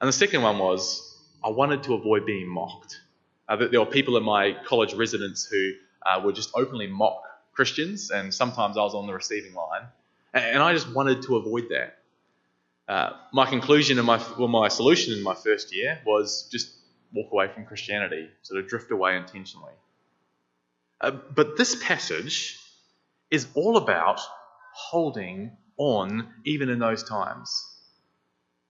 And 0.00 0.08
the 0.08 0.12
second 0.12 0.42
one 0.42 0.58
was 0.58 1.18
I 1.42 1.48
wanted 1.48 1.84
to 1.84 1.94
avoid 1.94 2.26
being 2.26 2.48
mocked. 2.48 3.00
Uh, 3.48 3.56
there 3.56 3.80
were 3.80 3.86
people 3.86 4.16
in 4.16 4.24
my 4.24 4.56
college 4.66 4.92
residence 4.92 5.46
who 5.46 5.72
uh, 6.04 6.20
would 6.22 6.34
just 6.34 6.50
openly 6.54 6.86
mock 6.86 7.22
Christians, 7.52 8.10
and 8.10 8.32
sometimes 8.32 8.76
I 8.76 8.82
was 8.82 8.94
on 8.94 9.06
the 9.06 9.14
receiving 9.14 9.54
line. 9.54 9.82
And 10.34 10.62
I 10.62 10.74
just 10.74 10.92
wanted 10.92 11.22
to 11.22 11.36
avoid 11.36 11.70
that. 11.70 11.96
Uh, 12.88 13.10
my 13.32 13.46
conclusion 13.46 13.98
and 13.98 14.06
my, 14.06 14.22
well, 14.38 14.48
my 14.48 14.68
solution 14.68 15.12
in 15.12 15.22
my 15.22 15.34
first 15.34 15.74
year 15.74 16.00
was 16.06 16.48
just 16.52 16.70
walk 17.12 17.32
away 17.32 17.48
from 17.48 17.64
Christianity, 17.64 18.28
sort 18.42 18.62
of 18.62 18.68
drift 18.68 18.90
away 18.90 19.16
intentionally. 19.16 19.72
Uh, 21.00 21.10
but 21.10 21.56
this 21.56 21.74
passage 21.82 22.58
is 23.30 23.46
all 23.54 23.76
about 23.76 24.20
holding 24.72 25.56
on 25.78 26.28
even 26.44 26.68
in 26.68 26.78
those 26.78 27.02
times. 27.02 27.64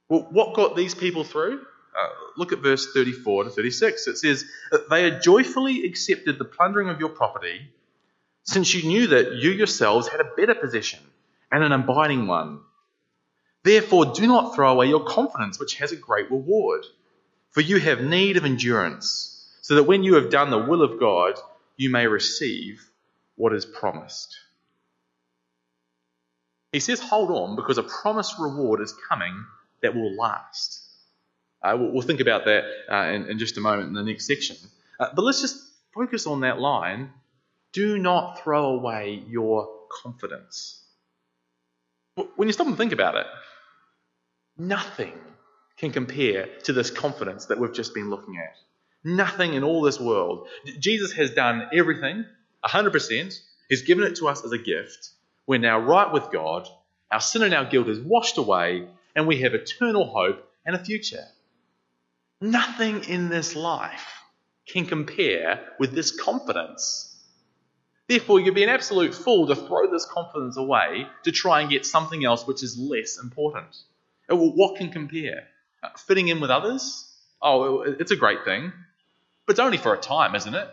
Well, 0.09 0.27
what 0.31 0.55
got 0.55 0.77
these 0.77 0.95
people 0.95 1.25
through? 1.25 1.61
Uh, 1.97 2.09
look 2.37 2.53
at 2.53 2.61
verse 2.61 2.93
34 2.93 3.45
to 3.45 3.51
36. 3.51 4.07
It 4.07 4.19
says, 4.19 4.45
They 4.91 5.03
had 5.03 5.23
joyfully 5.23 5.85
accepted 5.85 6.39
the 6.39 6.45
plundering 6.45 6.89
of 6.89 7.01
your 7.01 7.09
property, 7.09 7.71
since 8.45 8.73
you 8.75 8.87
knew 8.87 9.07
that 9.09 9.33
you 9.33 9.51
yourselves 9.51 10.09
had 10.09 10.21
a 10.21 10.31
better 10.37 10.55
possession 10.55 11.01
and 11.51 11.65
an 11.65 11.73
abiding 11.73 12.27
one. 12.27 12.61
Therefore, 13.67 14.07
do 14.15 14.29
not 14.29 14.55
throw 14.55 14.71
away 14.71 14.87
your 14.87 15.05
confidence, 15.05 15.59
which 15.59 15.75
has 15.79 15.91
a 15.91 15.97
great 15.97 16.31
reward. 16.31 16.85
For 17.51 17.61
you 17.61 17.79
have 17.79 18.01
need 18.01 18.37
of 18.37 18.45
endurance, 18.45 19.45
so 19.61 19.75
that 19.75 19.83
when 19.83 20.05
you 20.05 20.15
have 20.15 20.31
done 20.31 20.51
the 20.51 20.65
will 20.71 20.83
of 20.83 21.01
God, 21.01 21.35
you 21.77 21.91
may 21.91 22.07
receive 22.07 22.89
what 23.35 23.53
is 23.53 23.67
promised. 23.67 24.37
He 26.71 26.79
says, 26.79 27.01
Hold 27.01 27.33
on, 27.33 27.57
because 27.57 27.77
a 27.77 27.83
promised 27.83 28.39
reward 28.39 28.81
is 28.81 28.95
coming 29.09 29.45
that 29.83 29.97
will 29.97 30.15
last. 30.15 30.85
Uh, 31.61 31.77
we'll, 31.77 31.91
we'll, 31.91 32.03
think 32.03 32.21
about 32.21 32.45
that 32.45 32.63
uh, 32.89 33.11
in, 33.11 33.29
in, 33.31 33.39
just 33.41 33.59
a 33.59 33.61
moment 33.61 33.89
in 33.89 33.95
the 33.95 34.05
next 34.05 34.29
section. 34.29 34.57
Uh, 35.01 35.09
but 35.13 35.23
let's 35.23 35.41
just 35.41 35.61
focus 35.93 36.29
on 36.29 36.43
that 36.43 36.61
line 36.61 37.11
do 37.73 37.99
not 37.99 38.41
throw 38.45 38.67
away 38.67 39.25
your 39.27 39.69
confidence. 39.91 40.85
When 42.37 42.49
you 42.49 42.53
stop 42.53 42.69
and 42.69 42.77
think 42.77 42.93
about 42.93 43.17
it, 43.17 43.27
nothing 44.59 45.13
can 45.77 45.93
compare 45.93 46.49
to 46.65 46.73
this 46.73 46.91
confidence 46.91 47.47
that 47.47 47.59
we've 47.59 47.75
just 47.75 47.95
been 47.95 48.11
looking 48.11 48.39
at. 48.39 48.57
Nothing 49.05 49.55
in 49.55 49.63
all 49.63 49.83
this 49.83 50.01
world. 50.01 50.49
Jesus 50.79 51.13
has 51.13 51.31
done 51.31 51.69
everything, 51.73 52.25
100%. 52.65 53.41
He's 53.69 53.83
given 53.83 54.05
it 54.05 54.17
to 54.17 54.29
us 54.29 54.45
as 54.45 54.53
a 54.53 54.59
gift. 54.59 55.11
We're 55.47 55.59
now 55.59 55.79
right 55.79 56.13
with 56.13 56.31
God. 56.33 56.67
Our 57.11 57.21
sin 57.21 57.43
and 57.43 57.55
our 57.55 57.65
guilt 57.65 57.89
is 57.89 58.01
washed 58.01 58.39
away, 58.39 58.89
and 59.15 59.27
we 59.27 59.43
have 59.43 59.55
eternal 59.55 60.07
hope 60.07 60.49
and 60.65 60.75
a 60.75 60.85
future. 60.85 61.25
Nothing 62.41 63.05
in 63.05 63.29
this 63.29 63.55
life 63.55 64.13
can 64.67 64.87
compare 64.87 65.65
with 65.79 65.93
this 65.93 66.11
confidence. 66.11 67.17
Therefore, 68.09 68.41
you'd 68.41 68.55
be 68.55 68.65
an 68.65 68.69
absolute 68.69 69.15
fool 69.15 69.47
to 69.49 69.57
throw 69.57 69.91
this 69.91 70.07
confidence 70.07 70.57
away 70.57 71.07
to 71.25 71.33
try 71.33 71.61
and 71.61 71.71
get 71.71 71.87
something 71.87 72.25
else 72.25 72.47
which 72.47 72.63
is 72.63 72.79
less 72.79 73.19
important. 73.19 73.77
Uh, 74.31 74.37
what 74.37 74.77
can 74.77 74.91
compare? 74.91 75.45
Uh, 75.83 75.89
fitting 75.97 76.29
in 76.29 76.41
with 76.41 76.51
others? 76.51 77.13
Oh, 77.41 77.83
it's 77.83 78.11
a 78.11 78.17
great 78.17 78.45
thing. 78.45 78.73
But 79.47 79.53
it's 79.53 79.61
only 79.61 79.79
for 79.79 79.95
a 79.95 79.99
time, 79.99 80.35
isn't 80.35 80.55
it? 80.55 80.69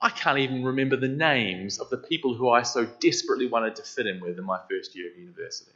I 0.00 0.10
can't 0.10 0.38
even 0.38 0.64
remember 0.64 0.96
the 0.96 1.08
names 1.08 1.78
of 1.78 1.90
the 1.90 1.96
people 1.96 2.34
who 2.34 2.48
I 2.48 2.62
so 2.62 2.86
desperately 3.00 3.46
wanted 3.46 3.76
to 3.76 3.82
fit 3.82 4.06
in 4.06 4.20
with 4.20 4.38
in 4.38 4.44
my 4.44 4.60
first 4.70 4.94
year 4.96 5.10
of 5.10 5.18
university. 5.18 5.70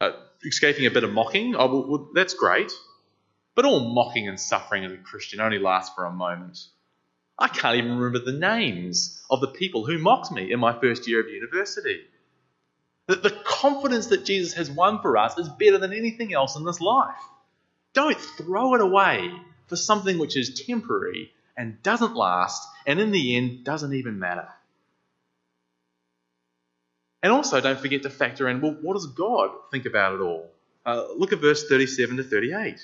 Uh, 0.00 0.12
escaping 0.44 0.86
a 0.86 0.90
bit 0.90 1.04
of 1.04 1.12
mocking, 1.12 1.54
oh, 1.54 1.66
well, 1.66 1.86
well, 1.86 2.08
that's 2.14 2.34
great. 2.34 2.72
But 3.54 3.66
all 3.66 3.92
mocking 3.92 4.28
and 4.28 4.40
suffering 4.40 4.84
as 4.84 4.92
a 4.92 4.96
Christian 4.96 5.40
only 5.40 5.58
lasts 5.58 5.94
for 5.94 6.04
a 6.04 6.10
moment. 6.10 6.58
I 7.38 7.48
can't 7.48 7.76
even 7.76 7.98
remember 7.98 8.18
the 8.18 8.38
names 8.38 9.22
of 9.30 9.40
the 9.40 9.48
people 9.48 9.84
who 9.84 9.98
mocked 9.98 10.30
me 10.30 10.52
in 10.52 10.60
my 10.60 10.78
first 10.78 11.08
year 11.08 11.20
of 11.20 11.28
university. 11.28 12.00
The, 13.10 13.16
the 13.16 13.30
confidence 13.42 14.06
that 14.06 14.24
Jesus 14.24 14.54
has 14.54 14.70
won 14.70 15.02
for 15.02 15.16
us 15.16 15.36
is 15.36 15.48
better 15.48 15.78
than 15.78 15.92
anything 15.92 16.32
else 16.32 16.54
in 16.54 16.64
this 16.64 16.80
life. 16.80 17.18
Don't 17.92 18.16
throw 18.16 18.76
it 18.76 18.80
away 18.80 19.32
for 19.66 19.74
something 19.74 20.16
which 20.16 20.36
is 20.36 20.62
temporary 20.64 21.32
and 21.56 21.82
doesn't 21.82 22.14
last, 22.14 22.68
and 22.86 23.00
in 23.00 23.10
the 23.10 23.36
end 23.36 23.64
doesn't 23.64 23.94
even 23.94 24.20
matter. 24.20 24.46
And 27.20 27.32
also, 27.32 27.60
don't 27.60 27.80
forget 27.80 28.04
to 28.04 28.10
factor 28.10 28.48
in 28.48 28.60
well, 28.60 28.76
what 28.80 28.94
does 28.94 29.06
God 29.06 29.50
think 29.72 29.86
about 29.86 30.14
it 30.14 30.20
all? 30.20 30.48
Uh, 30.86 31.06
look 31.16 31.32
at 31.32 31.40
verse 31.40 31.66
37 31.66 32.18
to 32.18 32.22
38. 32.22 32.78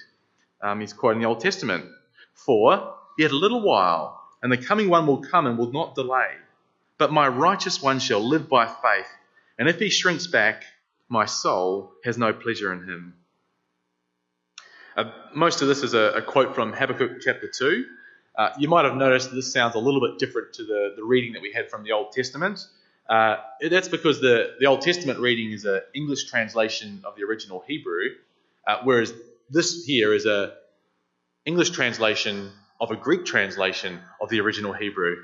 Um, 0.60 0.80
he's 0.80 0.92
quoting 0.92 1.22
the 1.22 1.28
Old 1.28 1.38
Testament. 1.38 1.84
For 2.34 2.96
yet 3.16 3.30
a 3.30 3.36
little 3.36 3.60
while, 3.60 4.20
and 4.42 4.50
the 4.50 4.58
coming 4.58 4.90
one 4.90 5.06
will 5.06 5.22
come 5.22 5.46
and 5.46 5.56
will 5.56 5.70
not 5.70 5.94
delay. 5.94 6.32
But 6.98 7.12
my 7.12 7.28
righteous 7.28 7.80
one 7.80 8.00
shall 8.00 8.26
live 8.26 8.48
by 8.48 8.66
faith, 8.66 9.06
and 9.58 9.68
if 9.68 9.78
he 9.78 9.90
shrinks 9.90 10.26
back, 10.26 10.64
My 11.08 11.24
soul 11.24 11.92
has 12.04 12.18
no 12.18 12.32
pleasure 12.32 12.72
in 12.72 12.80
him. 12.80 13.14
Uh, 14.96 15.04
most 15.34 15.62
of 15.62 15.68
this 15.68 15.82
is 15.82 15.94
a, 15.94 16.14
a, 16.16 16.22
quote 16.22 16.54
from 16.54 16.72
Habakkuk 16.72 17.20
chapter 17.20 17.48
2. 17.48 17.84
Uh, 18.36 18.50
you 18.58 18.68
might 18.68 18.84
have 18.84 18.96
noticed 18.96 19.30
this 19.32 19.52
sounds 19.52 19.74
a 19.74 19.78
little 19.78 20.00
bit 20.00 20.18
different 20.18 20.54
to 20.54 20.64
the, 20.64 20.94
the 20.96 21.04
reading 21.04 21.34
that 21.34 21.42
we 21.42 21.52
had 21.52 21.70
from 21.70 21.84
the 21.84 21.92
Old 21.92 22.12
Testament. 22.12 22.66
Uh, 23.08 23.36
that's 23.70 23.88
because 23.88 24.20
the, 24.20 24.54
the 24.58 24.66
Old 24.66 24.80
Testament 24.80 25.20
reading 25.20 25.52
is 25.52 25.64
an 25.64 25.80
English 25.94 26.28
translation 26.28 27.02
of 27.04 27.14
the 27.14 27.22
original 27.24 27.62
Hebrew, 27.66 28.08
uh, 28.66 28.78
whereas 28.84 29.12
this 29.48 29.84
here 29.84 30.12
is 30.12 30.26
a 30.26 30.54
English 31.44 31.70
translation 31.70 32.50
of 32.80 32.90
a 32.90 32.96
Greek 32.96 33.24
translation 33.24 34.00
of 34.20 34.28
the 34.28 34.40
original 34.40 34.72
Hebrew. 34.72 35.16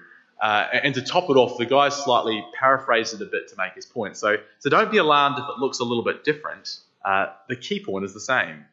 Uh, 0.42 0.66
and 0.82 0.92
to 0.96 1.02
top 1.02 1.30
it 1.30 1.34
off, 1.34 1.56
the 1.56 1.64
guy 1.64 1.88
slightly 1.88 2.44
paraphrased 2.58 3.14
it 3.14 3.22
a 3.22 3.26
bit 3.26 3.46
to 3.46 3.54
make 3.56 3.74
his 3.74 3.86
point. 3.86 4.16
So, 4.16 4.38
so 4.58 4.70
don't 4.70 4.90
be 4.90 4.96
alarmed 4.96 5.38
if 5.38 5.44
it 5.44 5.60
looks 5.60 5.78
a 5.78 5.84
little 5.84 6.02
bit 6.02 6.24
different. 6.24 6.78
Uh, 7.04 7.26
the 7.48 7.54
key 7.54 7.78
point 7.78 8.04
is 8.04 8.12
the 8.12 8.20
same. 8.20 8.64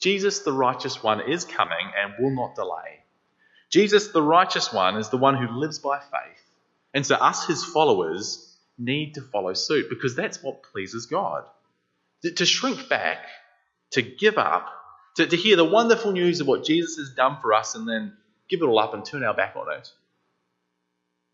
Jesus, 0.00 0.40
the 0.40 0.52
righteous 0.52 1.00
one, 1.00 1.20
is 1.30 1.44
coming 1.44 1.92
and 1.96 2.14
will 2.18 2.34
not 2.34 2.56
delay. 2.56 3.04
Jesus, 3.70 4.08
the 4.08 4.20
righteous 4.20 4.72
one, 4.72 4.96
is 4.96 5.10
the 5.10 5.16
one 5.16 5.36
who 5.36 5.46
lives 5.46 5.78
by 5.78 6.00
faith. 6.00 6.42
And 6.92 7.06
so, 7.06 7.14
us, 7.14 7.46
his 7.46 7.64
followers, 7.64 8.52
need 8.76 9.14
to 9.14 9.22
follow 9.22 9.54
suit 9.54 9.86
because 9.88 10.16
that's 10.16 10.42
what 10.42 10.64
pleases 10.64 11.06
God. 11.06 11.44
To 12.24 12.44
shrink 12.44 12.88
back, 12.88 13.18
to 13.92 14.02
give 14.02 14.38
up, 14.38 14.68
to, 15.18 15.26
to 15.26 15.36
hear 15.36 15.54
the 15.54 15.64
wonderful 15.64 16.10
news 16.10 16.40
of 16.40 16.48
what 16.48 16.64
Jesus 16.64 16.96
has 16.96 17.10
done 17.10 17.38
for 17.40 17.54
us 17.54 17.76
and 17.76 17.88
then 17.88 18.14
give 18.48 18.60
it 18.60 18.64
all 18.64 18.80
up 18.80 18.92
and 18.92 19.04
turn 19.04 19.22
our 19.22 19.34
back 19.34 19.54
on 19.54 19.72
it 19.72 19.88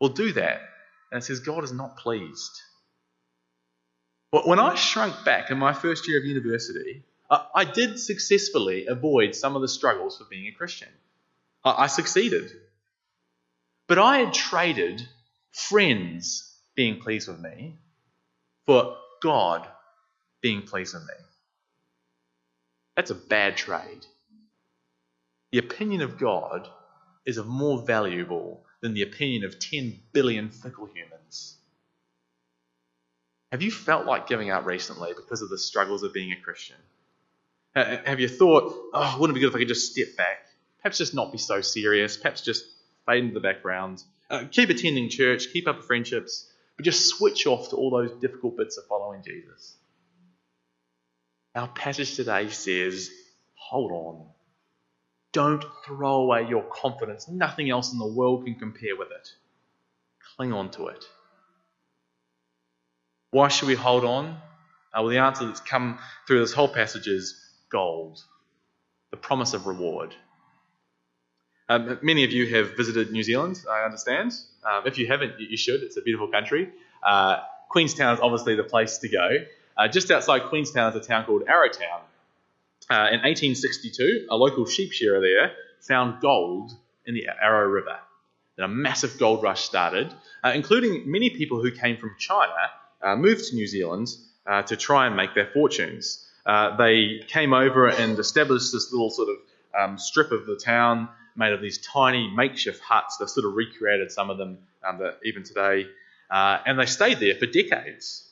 will 0.00 0.08
do 0.08 0.32
that. 0.32 0.62
And 1.12 1.22
it 1.22 1.24
says 1.24 1.40
God 1.40 1.64
is 1.64 1.72
not 1.72 1.96
pleased. 1.96 2.62
But 4.32 4.46
when 4.46 4.58
I 4.58 4.74
shrunk 4.76 5.24
back 5.24 5.50
in 5.50 5.58
my 5.58 5.72
first 5.72 6.08
year 6.08 6.18
of 6.18 6.24
university, 6.24 7.02
I 7.30 7.64
did 7.64 7.98
successfully 7.98 8.86
avoid 8.86 9.34
some 9.34 9.54
of 9.54 9.62
the 9.62 9.68
struggles 9.68 10.18
for 10.18 10.24
being 10.24 10.46
a 10.48 10.56
Christian. 10.56 10.88
I 11.64 11.86
succeeded. 11.86 12.50
But 13.86 13.98
I 13.98 14.18
had 14.18 14.34
traded 14.34 15.06
friends 15.52 16.56
being 16.74 17.00
pleased 17.00 17.28
with 17.28 17.40
me 17.40 17.76
for 18.66 18.96
God 19.22 19.66
being 20.40 20.62
pleased 20.62 20.94
with 20.94 21.02
me. 21.02 21.14
That's 22.96 23.10
a 23.10 23.16
bad 23.16 23.56
trade. 23.56 24.06
The 25.52 25.58
opinion 25.58 26.02
of 26.02 26.18
God 26.18 26.68
is 27.26 27.36
of 27.36 27.46
more 27.46 27.82
valuable 27.82 28.64
than 28.80 28.94
the 28.94 29.02
opinion 29.02 29.44
of 29.44 29.58
10 29.58 29.98
billion 30.12 30.50
fickle 30.50 30.86
humans. 30.86 31.56
Have 33.52 33.62
you 33.62 33.70
felt 33.70 34.06
like 34.06 34.28
giving 34.28 34.50
up 34.50 34.64
recently 34.64 35.12
because 35.14 35.42
of 35.42 35.48
the 35.48 35.58
struggles 35.58 36.02
of 36.02 36.12
being 36.12 36.32
a 36.32 36.40
Christian? 36.40 36.76
Have 37.74 38.20
you 38.20 38.28
thought, 38.28 38.74
oh, 38.94 39.16
wouldn't 39.18 39.36
it 39.36 39.40
be 39.40 39.40
good 39.40 39.50
if 39.50 39.56
I 39.56 39.60
could 39.60 39.68
just 39.68 39.92
step 39.92 40.16
back? 40.16 40.46
Perhaps 40.82 40.98
just 40.98 41.14
not 41.14 41.32
be 41.32 41.38
so 41.38 41.60
serious. 41.60 42.16
Perhaps 42.16 42.42
just 42.42 42.64
fade 43.06 43.24
into 43.24 43.34
the 43.34 43.40
background. 43.40 44.02
Uh, 44.28 44.44
keep 44.50 44.70
attending 44.70 45.08
church, 45.08 45.52
keep 45.52 45.68
up 45.68 45.84
friendships, 45.84 46.50
but 46.76 46.84
just 46.84 47.08
switch 47.08 47.46
off 47.46 47.70
to 47.70 47.76
all 47.76 47.90
those 47.90 48.12
difficult 48.20 48.56
bits 48.56 48.78
of 48.78 48.86
following 48.86 49.22
Jesus. 49.22 49.76
Our 51.54 51.68
passage 51.68 52.14
today 52.14 52.48
says, 52.48 53.10
hold 53.54 53.90
on. 53.90 54.26
Don't 55.32 55.64
throw 55.84 56.22
away 56.22 56.46
your 56.48 56.62
confidence. 56.64 57.28
Nothing 57.28 57.70
else 57.70 57.92
in 57.92 57.98
the 57.98 58.06
world 58.06 58.44
can 58.44 58.56
compare 58.56 58.96
with 58.96 59.10
it. 59.10 59.28
Cling 60.36 60.52
on 60.52 60.70
to 60.72 60.88
it. 60.88 61.04
Why 63.30 63.48
should 63.48 63.68
we 63.68 63.76
hold 63.76 64.04
on? 64.04 64.36
Uh, 64.92 65.02
well, 65.02 65.08
the 65.08 65.18
answer 65.18 65.46
that's 65.46 65.60
come 65.60 65.98
through 66.26 66.40
this 66.40 66.52
whole 66.52 66.68
passage 66.68 67.06
is 67.06 67.40
gold, 67.70 68.20
the 69.12 69.16
promise 69.16 69.54
of 69.54 69.66
reward. 69.66 70.14
Um, 71.68 72.00
many 72.02 72.24
of 72.24 72.32
you 72.32 72.52
have 72.56 72.76
visited 72.76 73.12
New 73.12 73.22
Zealand, 73.22 73.60
I 73.70 73.84
understand. 73.84 74.32
Um, 74.64 74.82
if 74.86 74.98
you 74.98 75.06
haven't, 75.06 75.34
you 75.38 75.56
should. 75.56 75.82
It's 75.84 75.96
a 75.96 76.02
beautiful 76.02 76.26
country. 76.26 76.68
Uh, 77.06 77.38
Queenstown 77.68 78.14
is 78.14 78.20
obviously 78.20 78.56
the 78.56 78.64
place 78.64 78.98
to 78.98 79.08
go. 79.08 79.30
Uh, 79.76 79.86
just 79.86 80.10
outside 80.10 80.42
Queenstown 80.48 80.90
is 80.90 80.96
a 80.96 81.08
town 81.08 81.24
called 81.24 81.42
Arrowtown. 81.46 82.00
Uh, 82.90 83.07
in 83.07 83.20
1862, 83.20 84.26
a 84.31 84.37
local 84.37 84.66
sheep 84.66 84.90
shearer 84.90 85.20
there 85.20 85.53
found 85.81 86.20
gold 86.20 86.72
in 87.07 87.14
the 87.14 87.24
Arrow 87.40 87.68
River. 87.68 87.96
Then 88.57 88.64
a 88.64 88.68
massive 88.68 89.16
gold 89.16 89.44
rush 89.44 89.62
started, 89.62 90.12
uh, 90.42 90.50
including 90.57 91.09
many 91.09 91.31
people 91.31 91.62
who 91.62 91.70
came 91.70 91.98
from 91.98 92.16
China 92.18 92.53
uh, 93.00 93.14
moved 93.14 93.44
to 93.46 93.55
New 93.55 93.68
Zealand 93.68 94.09
uh, 94.44 94.62
to 94.62 94.76
try 94.76 95.07
and 95.07 95.14
make 95.14 95.37
their 95.37 95.46
fortunes. 95.46 96.26
Uh, 96.44 96.76
they 96.76 97.20
came 97.29 97.53
over 97.53 97.87
and 97.87 98.18
established 98.18 98.72
this 98.72 98.90
little 98.90 99.11
sort 99.11 99.29
of 99.29 99.37
um, 99.81 99.96
strip 99.96 100.33
of 100.33 100.46
the 100.46 100.57
town 100.57 101.09
made 101.37 101.53
of 101.53 101.62
these 101.62 101.79
tiny 101.79 102.29
makeshift 102.35 102.81
huts. 102.81 103.18
They've 103.18 103.31
sort 103.31 103.46
of 103.46 103.55
recreated 103.55 104.11
some 104.11 104.31
of 104.31 104.37
them 104.37 104.59
um, 104.83 105.00
even 105.24 105.44
today. 105.44 105.87
And 106.29 106.76
they 106.76 106.87
stayed 106.87 107.20
there 107.20 107.37
for 107.37 107.46
decades. 107.46 108.29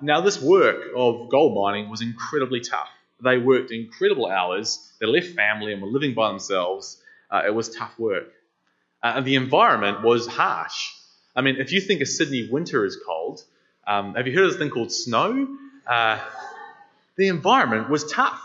Now, 0.00 0.20
this 0.20 0.40
work 0.40 0.92
of 0.94 1.28
gold 1.30 1.56
mining 1.56 1.90
was 1.90 2.00
incredibly 2.00 2.60
tough. 2.60 2.90
They 3.22 3.38
worked 3.38 3.70
incredible 3.70 4.26
hours. 4.26 4.92
They 5.00 5.06
left 5.06 5.28
family 5.28 5.72
and 5.72 5.80
were 5.80 5.88
living 5.88 6.14
by 6.14 6.28
themselves. 6.28 7.00
Uh, 7.30 7.42
it 7.46 7.54
was 7.54 7.74
tough 7.74 7.98
work. 7.98 8.32
Uh, 9.02 9.14
and 9.16 9.26
the 9.26 9.36
environment 9.36 10.02
was 10.02 10.26
harsh. 10.26 10.92
I 11.34 11.42
mean, 11.42 11.56
if 11.56 11.72
you 11.72 11.80
think 11.80 12.00
a 12.00 12.06
Sydney 12.06 12.48
winter 12.50 12.84
is 12.84 12.98
cold, 13.06 13.42
um, 13.86 14.14
have 14.14 14.26
you 14.26 14.34
heard 14.34 14.44
of 14.44 14.50
this 14.50 14.58
thing 14.58 14.70
called 14.70 14.92
snow? 14.92 15.48
Uh, 15.86 16.18
the 17.16 17.28
environment 17.28 17.88
was 17.88 18.10
tough. 18.10 18.40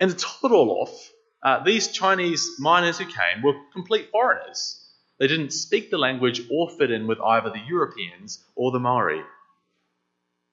And 0.00 0.10
to 0.10 0.16
top 0.16 0.44
it 0.44 0.52
all 0.52 0.82
off, 0.82 1.10
uh, 1.42 1.62
these 1.62 1.88
Chinese 1.88 2.56
miners 2.58 2.98
who 2.98 3.04
came 3.04 3.42
were 3.42 3.54
complete 3.72 4.10
foreigners. 4.10 4.80
They 5.18 5.28
didn't 5.28 5.52
speak 5.52 5.90
the 5.90 5.98
language 5.98 6.42
or 6.50 6.68
fit 6.70 6.90
in 6.90 7.06
with 7.06 7.20
either 7.20 7.50
the 7.50 7.62
Europeans 7.68 8.42
or 8.56 8.72
the 8.72 8.80
Maori. 8.80 9.22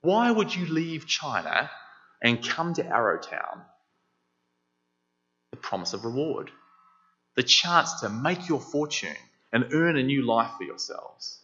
Why 0.02 0.32
would 0.32 0.54
you 0.54 0.68
leave 0.68 1.08
China 1.08 1.70
and 2.22 2.48
come 2.48 2.74
to 2.76 2.84
Arrowtown? 2.84 3.62
The 5.52 5.58
promise 5.58 5.94
of 5.94 6.06
reward, 6.06 6.52
the 7.36 7.44
chance 7.44 8.02
to 8.02 8.10
make 8.10 8.48
your 8.48 8.60
fortune 8.60 9.16
and 9.52 9.74
earn 9.74 9.98
a 9.98 10.04
new 10.04 10.26
life 10.26 10.52
for 10.58 10.64
yourselves. 10.64 11.40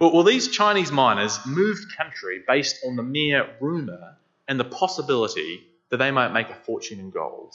Well, 0.00 0.12
well 0.12 0.22
these 0.22 0.48
Chinese 0.48 0.92
miners 0.92 1.38
moved 1.46 1.96
country 1.96 2.42
based 2.46 2.84
on 2.86 2.96
the 2.96 3.02
mere 3.02 3.48
rumour 3.60 4.16
and 4.48 4.58
the 4.58 4.64
possibility 4.64 5.66
that 5.90 5.98
they 5.98 6.10
might 6.10 6.32
make 6.32 6.50
a 6.50 6.54
fortune 6.54 7.00
in 7.00 7.10
gold. 7.10 7.54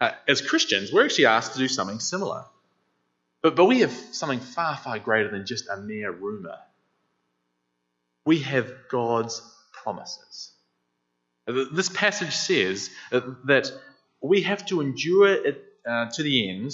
Uh, 0.00 0.12
as 0.26 0.40
Christians, 0.40 0.92
we're 0.92 1.04
actually 1.04 1.26
asked 1.26 1.54
to 1.54 1.58
do 1.58 1.68
something 1.68 2.00
similar. 2.00 2.44
But, 3.42 3.56
but 3.56 3.66
we 3.66 3.80
have 3.80 3.92
something 3.92 4.40
far, 4.40 4.76
far 4.76 4.98
greater 4.98 5.30
than 5.30 5.46
just 5.46 5.68
a 5.68 5.76
mere 5.76 6.10
rumour. 6.10 6.58
We 8.24 8.40
have 8.40 8.70
God's 8.90 9.40
promises. 9.72 10.52
This 11.48 11.88
passage 11.88 12.34
says 12.34 12.90
that 13.10 13.72
we 14.20 14.42
have 14.42 14.66
to 14.66 14.80
endure 14.80 15.28
it 15.28 15.64
uh, 15.88 16.06
to 16.12 16.22
the 16.22 16.50
end 16.50 16.72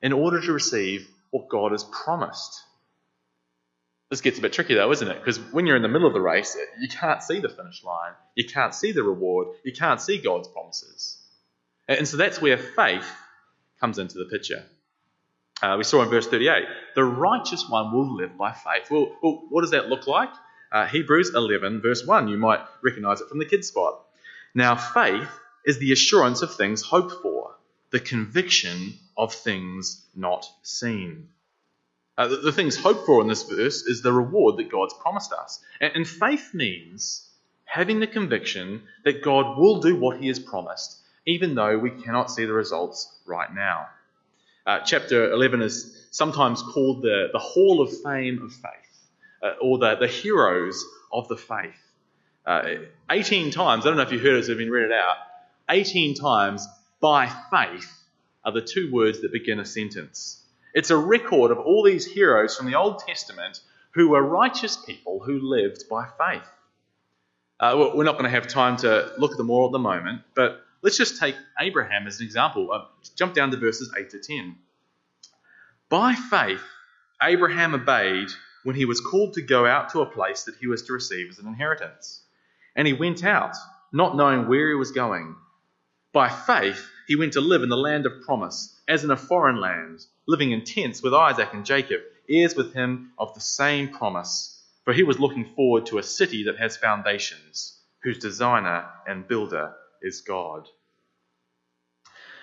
in 0.00 0.12
order 0.12 0.40
to 0.40 0.52
receive 0.52 1.08
what 1.30 1.48
God 1.48 1.72
has 1.72 1.84
promised. 1.84 2.62
This 4.10 4.20
gets 4.20 4.38
a 4.38 4.42
bit 4.42 4.52
tricky 4.52 4.74
though, 4.74 4.92
isn't 4.92 5.08
it? 5.08 5.18
Because 5.18 5.38
when 5.52 5.66
you're 5.66 5.76
in 5.76 5.82
the 5.82 5.88
middle 5.88 6.06
of 6.06 6.14
the 6.14 6.20
race, 6.20 6.56
you 6.78 6.88
can't 6.88 7.22
see 7.22 7.40
the 7.40 7.48
finish 7.48 7.82
line, 7.82 8.12
you 8.36 8.44
can't 8.44 8.72
see 8.72 8.92
the 8.92 9.02
reward, 9.02 9.48
you 9.64 9.72
can't 9.72 10.00
see 10.00 10.18
God's 10.18 10.46
promises. 10.48 11.18
And 11.88 12.06
so 12.06 12.16
that's 12.16 12.40
where 12.40 12.56
faith 12.56 13.10
comes 13.80 13.98
into 13.98 14.18
the 14.18 14.26
picture. 14.26 14.64
Uh, 15.60 15.74
we 15.78 15.84
saw 15.84 16.02
in 16.02 16.08
verse 16.08 16.28
38 16.28 16.64
the 16.94 17.04
righteous 17.04 17.68
one 17.68 17.92
will 17.92 18.14
live 18.14 18.36
by 18.38 18.52
faith. 18.52 18.90
Well, 18.90 19.16
well 19.22 19.42
what 19.48 19.62
does 19.62 19.70
that 19.70 19.88
look 19.88 20.06
like? 20.06 20.30
Uh, 20.76 20.86
Hebrews 20.86 21.32
11, 21.34 21.80
verse 21.80 22.04
1. 22.04 22.28
You 22.28 22.36
might 22.36 22.60
recognize 22.82 23.22
it 23.22 23.30
from 23.30 23.38
the 23.38 23.46
kids' 23.46 23.68
spot. 23.68 23.98
Now, 24.54 24.76
faith 24.76 25.30
is 25.64 25.78
the 25.78 25.90
assurance 25.90 26.42
of 26.42 26.54
things 26.54 26.82
hoped 26.82 27.22
for, 27.22 27.54
the 27.92 27.98
conviction 27.98 28.92
of 29.16 29.32
things 29.32 30.04
not 30.14 30.44
seen. 30.60 31.30
Uh, 32.18 32.28
the, 32.28 32.36
the, 32.36 32.52
things 32.52 32.76
hoped 32.76 33.06
for 33.06 33.22
in 33.22 33.26
this 33.26 33.44
verse 33.44 33.84
is 33.84 34.02
the 34.02 34.12
reward 34.12 34.58
that 34.58 34.70
God's 34.70 34.92
promised 35.00 35.32
us. 35.32 35.64
And, 35.80 35.92
and 35.94 36.06
faith 36.06 36.52
means 36.52 37.26
having 37.64 37.98
the 37.98 38.06
conviction 38.06 38.82
that 39.06 39.22
God 39.22 39.56
will 39.56 39.80
do 39.80 39.96
what 39.96 40.18
he 40.18 40.28
has 40.28 40.38
promised, 40.38 40.98
even 41.26 41.54
though 41.54 41.78
we 41.78 41.88
cannot 41.88 42.30
see 42.30 42.44
the 42.44 42.52
results 42.52 43.18
right 43.24 43.54
now. 43.54 43.86
Uh, 44.66 44.80
chapter 44.80 45.32
11 45.32 45.62
is 45.62 46.06
sometimes 46.10 46.60
called 46.60 47.00
the, 47.00 47.28
the 47.32 47.38
Hall 47.38 47.80
of 47.80 48.02
Fame 48.02 48.42
of 48.42 48.52
Faith, 48.52 48.85
uh, 49.46 49.54
or 49.60 49.78
the, 49.78 49.96
the 49.96 50.08
heroes 50.08 50.84
of 51.12 51.28
the 51.28 51.36
faith. 51.36 51.74
Uh, 52.44 52.62
18 53.10 53.50
times, 53.50 53.84
I 53.84 53.88
don't 53.88 53.96
know 53.96 54.02
if 54.02 54.12
you 54.12 54.18
heard 54.18 54.42
it, 54.42 54.50
I've 54.50 54.58
been 54.58 54.70
read 54.70 54.86
it 54.86 54.92
out, 54.92 55.16
18 55.68 56.14
times 56.14 56.66
by 57.00 57.30
faith 57.50 57.92
are 58.44 58.52
the 58.52 58.60
two 58.62 58.90
words 58.92 59.22
that 59.22 59.32
begin 59.32 59.58
a 59.58 59.64
sentence. 59.64 60.42
It's 60.74 60.90
a 60.90 60.96
record 60.96 61.50
of 61.50 61.58
all 61.58 61.82
these 61.82 62.06
heroes 62.06 62.56
from 62.56 62.66
the 62.66 62.76
Old 62.76 63.00
Testament 63.00 63.60
who 63.92 64.10
were 64.10 64.22
righteous 64.22 64.76
people 64.76 65.20
who 65.20 65.40
lived 65.40 65.88
by 65.88 66.06
faith. 66.18 66.48
Uh, 67.58 67.90
we're 67.94 68.04
not 68.04 68.12
going 68.12 68.24
to 68.24 68.30
have 68.30 68.46
time 68.46 68.76
to 68.76 69.10
look 69.18 69.32
at 69.32 69.38
them 69.38 69.50
all 69.50 69.66
at 69.66 69.72
the 69.72 69.78
moment, 69.78 70.20
but 70.34 70.62
let's 70.82 70.98
just 70.98 71.18
take 71.18 71.34
Abraham 71.58 72.06
as 72.06 72.20
an 72.20 72.26
example. 72.26 72.70
Uh, 72.70 72.84
jump 73.16 73.34
down 73.34 73.50
to 73.50 73.56
verses 73.56 73.92
8 73.98 74.10
to 74.10 74.18
10. 74.20 74.56
By 75.88 76.14
faith, 76.14 76.62
Abraham 77.22 77.74
obeyed 77.74 78.28
when 78.66 78.76
he 78.76 78.84
was 78.84 79.00
called 79.00 79.34
to 79.34 79.42
go 79.42 79.64
out 79.64 79.90
to 79.90 80.00
a 80.00 80.10
place 80.10 80.44
that 80.44 80.56
he 80.56 80.66
was 80.66 80.82
to 80.82 80.92
receive 80.92 81.30
as 81.30 81.38
an 81.38 81.46
inheritance. 81.46 82.22
And 82.74 82.86
he 82.86 82.92
went 82.92 83.24
out, 83.24 83.54
not 83.92 84.16
knowing 84.16 84.48
where 84.48 84.68
he 84.68 84.74
was 84.74 84.90
going. 84.90 85.36
By 86.12 86.28
faith, 86.28 86.84
he 87.06 87.16
went 87.16 87.34
to 87.34 87.40
live 87.40 87.62
in 87.62 87.68
the 87.68 87.76
land 87.76 88.06
of 88.06 88.22
promise, 88.22 88.78
as 88.88 89.04
in 89.04 89.10
a 89.10 89.16
foreign 89.16 89.60
land, 89.60 90.04
living 90.26 90.50
in 90.50 90.64
tents 90.64 91.02
with 91.02 91.14
Isaac 91.14 91.50
and 91.52 91.64
Jacob, 91.64 92.00
heirs 92.28 92.56
with 92.56 92.74
him 92.74 93.12
of 93.18 93.32
the 93.34 93.40
same 93.40 93.88
promise 93.88 94.56
for 94.86 94.92
he 94.92 95.02
was 95.02 95.18
looking 95.18 95.52
forward 95.56 95.84
to 95.86 95.98
a 95.98 96.02
city 96.02 96.44
that 96.44 96.58
has 96.58 96.76
foundations, 96.76 97.76
whose 98.04 98.18
designer 98.18 98.86
and 99.06 99.26
builder 99.26 99.74
is 100.00 100.20
God. 100.20 100.68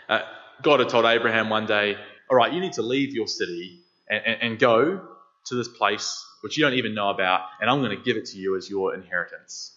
Uh, 0.10 0.20
God 0.62 0.82
had 0.82 0.90
told 0.90 1.06
Abraham 1.06 1.50
one 1.50 1.66
day, 1.66 1.96
All 2.30 2.36
right, 2.36 2.52
you 2.52 2.60
need 2.60 2.74
to 2.74 2.82
leave 2.82 3.14
your 3.14 3.28
city 3.28 3.80
and, 4.10 4.22
and, 4.26 4.42
and 4.42 4.60
go 4.60 5.08
to 5.46 5.56
this 5.56 5.68
place 5.68 6.26
which 6.44 6.58
you 6.58 6.64
don't 6.66 6.74
even 6.74 6.94
know 6.94 7.10
about, 7.10 7.42
and 7.62 7.70
I'm 7.70 7.80
going 7.80 7.98
to 7.98 8.04
give 8.04 8.18
it 8.18 8.26
to 8.28 8.38
you 8.38 8.58
as 8.58 8.70
your 8.70 8.94
inheritance. 8.94 9.74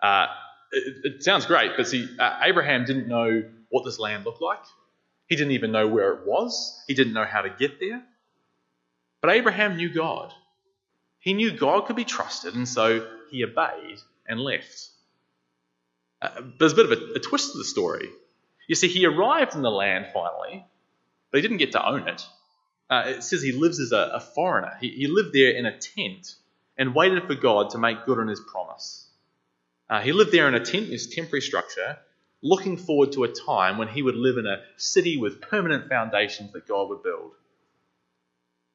Uh, 0.00 0.26
it, 0.72 0.96
it, 1.04 1.22
sounds 1.22 1.44
great, 1.44 1.72
but 1.76 1.86
see, 1.86 2.08
uh, 2.18 2.40
Abraham 2.42 2.86
didn't 2.86 3.08
know 3.08 3.44
what 3.68 3.84
this 3.84 3.98
land 3.98 4.24
looked 4.24 4.40
like. 4.40 4.62
He 5.26 5.36
didn't 5.36 5.52
even 5.52 5.70
know 5.70 5.86
where 5.86 6.12
it 6.14 6.26
was. 6.26 6.82
He 6.86 6.94
didn't 6.94 7.12
know 7.12 7.26
how 7.26 7.42
to 7.42 7.50
get 7.50 7.78
there. 7.78 8.02
But 9.20 9.32
Abraham 9.32 9.76
knew 9.76 9.92
God. 9.92 10.32
He 11.20 11.34
knew 11.34 11.56
God 11.56 11.84
could 11.84 11.96
be 11.96 12.04
trusted, 12.04 12.54
and 12.54 12.66
so 12.66 13.06
he 13.30 13.44
obeyed 13.44 13.98
and 14.26 14.40
left. 14.40 14.88
Uh, 16.22 16.30
there's 16.58 16.72
a 16.72 16.76
bit 16.76 16.90
of 16.90 16.92
a, 16.92 17.14
a, 17.16 17.18
twist 17.18 17.52
to 17.52 17.58
the 17.58 17.64
story. 17.64 18.08
You 18.66 18.74
see, 18.76 18.88
he 18.88 19.04
arrived 19.04 19.54
in 19.54 19.62
the 19.62 19.70
land 19.70 20.06
finally, 20.14 20.64
but 21.30 21.38
he 21.38 21.42
didn't 21.42 21.58
get 21.58 21.72
to 21.72 21.86
own 21.86 22.08
it. 22.08 22.26
Uh, 22.92 23.04
it 23.06 23.22
says 23.22 23.40
he 23.40 23.52
lives 23.52 23.80
as 23.80 23.92
a, 23.92 24.10
a 24.12 24.20
foreigner. 24.20 24.76
He, 24.78 24.90
he, 24.90 25.06
lived 25.06 25.32
there 25.32 25.50
in 25.50 25.64
a 25.64 25.78
tent 25.78 26.34
and 26.76 26.94
waited 26.94 27.26
for 27.26 27.34
God 27.34 27.70
to 27.70 27.78
make 27.78 28.04
good 28.04 28.18
on 28.18 28.28
his 28.28 28.40
promise. 28.40 29.06
Uh, 29.88 30.02
he 30.02 30.12
lived 30.12 30.30
there 30.30 30.46
in 30.46 30.54
a 30.54 30.62
tent, 30.62 30.90
this 30.90 31.06
temporary 31.06 31.40
structure, 31.40 31.96
looking 32.42 32.76
forward 32.76 33.12
to 33.12 33.24
a 33.24 33.32
time 33.32 33.78
when 33.78 33.88
he 33.88 34.02
would 34.02 34.14
live 34.14 34.36
in 34.36 34.44
a 34.44 34.60
city 34.76 35.16
with 35.16 35.40
permanent 35.40 35.88
foundations 35.88 36.52
that 36.52 36.68
God 36.68 36.90
would 36.90 37.02
build. 37.02 37.32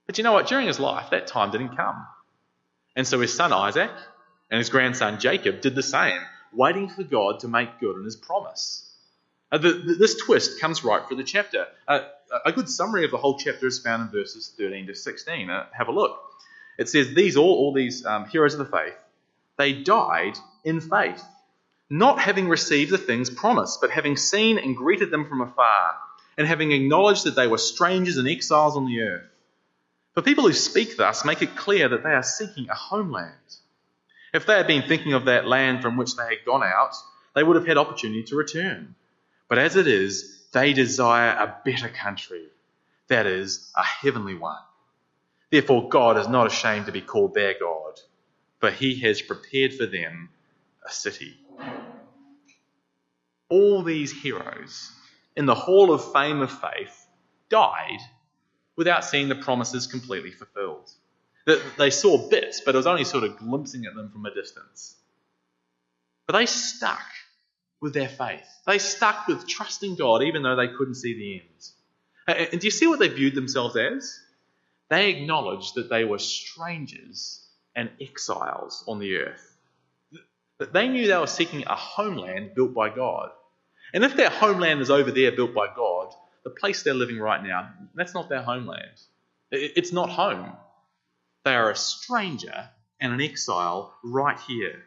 But 0.07 0.17
you 0.17 0.23
know 0.23 0.33
what? 0.33 0.47
During 0.47 0.65
his 0.65 0.79
life, 0.79 1.11
that 1.11 1.27
time 1.27 1.51
didn't 1.51 1.77
come. 1.77 2.03
And 2.95 3.05
so 3.05 3.19
his 3.19 3.35
son 3.35 3.53
Isaac 3.53 3.91
and 4.49 4.57
his 4.57 4.69
grandson 4.69 5.19
Jacob 5.19 5.61
did 5.61 5.75
the 5.75 5.83
same, 5.83 6.21
waiting 6.51 6.89
for 6.89 7.03
God 7.03 7.41
to 7.41 7.47
make 7.47 7.79
good 7.79 7.95
on 7.95 8.03
his 8.03 8.15
promise. 8.15 8.83
Uh, 9.51 9.59
the, 9.59 9.73
the, 9.73 9.93
this 9.93 10.15
twist 10.15 10.59
comes 10.59 10.83
right 10.83 11.07
through 11.07 11.17
the 11.17 11.23
chapter. 11.23 11.67
Uh, 11.87 11.99
a 12.45 12.51
good 12.51 12.69
summary 12.69 13.05
of 13.05 13.11
the 13.11 13.17
whole 13.17 13.37
chapter 13.37 13.67
is 13.67 13.79
found 13.79 14.01
in 14.01 14.09
verses 14.09 14.53
13 14.57 14.87
to 14.87 14.95
16. 14.95 15.49
Uh, 15.49 15.65
have 15.71 15.87
a 15.87 15.91
look. 15.91 16.19
It 16.77 16.89
says, 16.89 17.13
These 17.13 17.37
all, 17.37 17.53
all 17.53 17.73
these 17.73 18.05
um, 18.05 18.25
heroes 18.25 18.53
of 18.53 18.59
the 18.59 18.77
faith, 18.77 18.95
they 19.57 19.73
died 19.73 20.37
in 20.63 20.81
faith, 20.81 21.23
not 21.89 22.19
having 22.19 22.47
received 22.47 22.91
the 22.91 22.97
things 22.97 23.29
promised, 23.29 23.81
but 23.81 23.91
having 23.91 24.17
seen 24.17 24.57
and 24.57 24.75
greeted 24.75 25.09
them 25.09 25.27
from 25.27 25.41
afar, 25.41 25.95
and 26.37 26.47
having 26.47 26.71
acknowledged 26.71 27.25
that 27.25 27.35
they 27.35 27.47
were 27.47 27.57
strangers 27.57 28.17
and 28.17 28.27
exiles 28.27 28.75
on 28.75 28.85
the 28.85 29.01
earth. 29.01 29.25
For 30.13 30.21
people 30.21 30.45
who 30.45 30.53
speak 30.53 30.97
thus 30.97 31.25
make 31.25 31.41
it 31.41 31.55
clear 31.55 31.89
that 31.89 32.03
they 32.03 32.11
are 32.11 32.23
seeking 32.23 32.69
a 32.69 32.75
homeland. 32.75 33.33
If 34.33 34.45
they 34.45 34.53
had 34.53 34.67
been 34.67 34.87
thinking 34.87 35.13
of 35.13 35.25
that 35.25 35.47
land 35.47 35.81
from 35.81 35.97
which 35.97 36.15
they 36.15 36.23
had 36.23 36.45
gone 36.45 36.63
out, 36.63 36.95
they 37.33 37.43
would 37.43 37.55
have 37.55 37.67
had 37.67 37.77
opportunity 37.77 38.23
to 38.23 38.35
return. 38.35 38.95
But 39.47 39.57
as 39.57 39.75
it 39.75 39.87
is, 39.87 40.36
they 40.51 40.73
desire 40.73 41.31
a 41.31 41.57
better 41.63 41.89
country, 41.89 42.47
that 43.07 43.25
is, 43.25 43.71
a 43.75 43.83
heavenly 43.83 44.35
one. 44.35 44.61
Therefore, 45.49 45.89
God 45.89 46.17
is 46.17 46.27
not 46.27 46.47
ashamed 46.47 46.87
to 46.87 46.91
be 46.91 47.01
called 47.01 47.33
their 47.33 47.55
God, 47.59 47.99
for 48.59 48.71
he 48.71 48.99
has 49.01 49.21
prepared 49.21 49.73
for 49.73 49.85
them 49.85 50.29
a 50.85 50.91
city. 50.91 51.37
All 53.49 53.81
these 53.81 54.11
heroes 54.11 54.91
in 55.35 55.45
the 55.45 55.55
hall 55.55 55.93
of 55.93 56.11
fame 56.11 56.41
of 56.41 56.51
faith 56.51 57.07
died 57.49 57.99
without 58.75 59.05
seeing 59.05 59.29
the 59.29 59.35
promises 59.35 59.87
completely 59.87 60.31
fulfilled. 60.31 60.91
They 61.77 61.91
saw 61.91 62.29
bits, 62.29 62.61
but 62.65 62.75
it 62.75 62.77
was 62.77 62.87
only 62.87 63.05
sort 63.05 63.23
of 63.23 63.37
glimpsing 63.37 63.85
at 63.85 63.95
them 63.95 64.09
from 64.09 64.25
a 64.25 64.33
distance. 64.33 64.95
But 66.25 66.33
they 66.33 66.45
stuck 66.45 67.05
with 67.81 67.93
their 67.93 68.09
faith. 68.09 68.47
They 68.65 68.79
stuck 68.79 69.27
with 69.27 69.47
trusting 69.47 69.95
God 69.95 70.23
even 70.23 70.43
though 70.43 70.55
they 70.55 70.67
couldn't 70.67 70.95
see 70.95 71.13
the 71.13 71.41
end. 71.41 72.51
And 72.51 72.59
do 72.59 72.67
you 72.67 72.71
see 72.71 72.87
what 72.87 72.99
they 72.99 73.07
viewed 73.07 73.35
themselves 73.35 73.75
as? 73.75 74.19
They 74.89 75.11
acknowledged 75.11 75.75
that 75.75 75.89
they 75.89 76.03
were 76.05 76.19
strangers 76.19 77.45
and 77.75 77.89
exiles 78.01 78.83
on 78.87 78.99
the 78.99 79.17
earth. 79.17 79.57
That 80.59 80.73
they 80.73 80.87
knew 80.87 81.07
they 81.07 81.17
were 81.17 81.27
seeking 81.27 81.63
a 81.67 81.75
homeland 81.75 82.55
built 82.55 82.73
by 82.73 82.89
God. 82.89 83.29
And 83.93 84.03
if 84.03 84.15
their 84.15 84.29
homeland 84.29 84.81
is 84.81 84.89
over 84.89 85.11
there 85.11 85.31
built 85.31 85.53
by 85.53 85.67
God, 85.73 86.13
the 86.43 86.49
place 86.49 86.83
they're 86.83 86.93
living 86.93 87.19
right 87.19 87.43
now, 87.43 87.69
that's 87.95 88.13
not 88.13 88.29
their 88.29 88.41
homeland. 88.41 88.99
It's 89.51 89.93
not 89.93 90.09
home. 90.09 90.53
They 91.45 91.55
are 91.55 91.71
a 91.71 91.75
stranger 91.75 92.69
and 92.99 93.13
an 93.13 93.21
exile 93.21 93.93
right 94.03 94.39
here. 94.47 94.83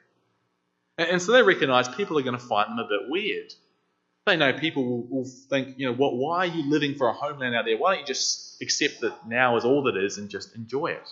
And 1.00 1.22
so 1.22 1.32
they 1.32 1.42
recognize 1.42 1.88
people 1.88 2.18
are 2.18 2.22
going 2.22 2.38
to 2.38 2.44
find 2.44 2.70
them 2.70 2.78
a 2.78 2.88
bit 2.88 3.08
weird. 3.08 3.52
They 4.26 4.36
know 4.36 4.52
people 4.52 4.84
will, 4.84 5.06
will 5.08 5.30
think, 5.48 5.78
you 5.78 5.86
know, 5.86 5.94
what, 5.94 6.14
why 6.14 6.40
are 6.40 6.46
you 6.46 6.68
living 6.68 6.94
for 6.96 7.08
a 7.08 7.12
homeland 7.14 7.54
out 7.54 7.64
there? 7.64 7.78
Why 7.78 7.92
don't 7.92 8.00
you 8.00 8.06
just 8.06 8.60
accept 8.60 9.00
that 9.00 9.26
now 9.26 9.56
is 9.56 9.64
all 9.64 9.84
that 9.84 9.96
is 9.96 10.18
and 10.18 10.28
just 10.28 10.54
enjoy 10.54 10.88
it? 10.88 11.08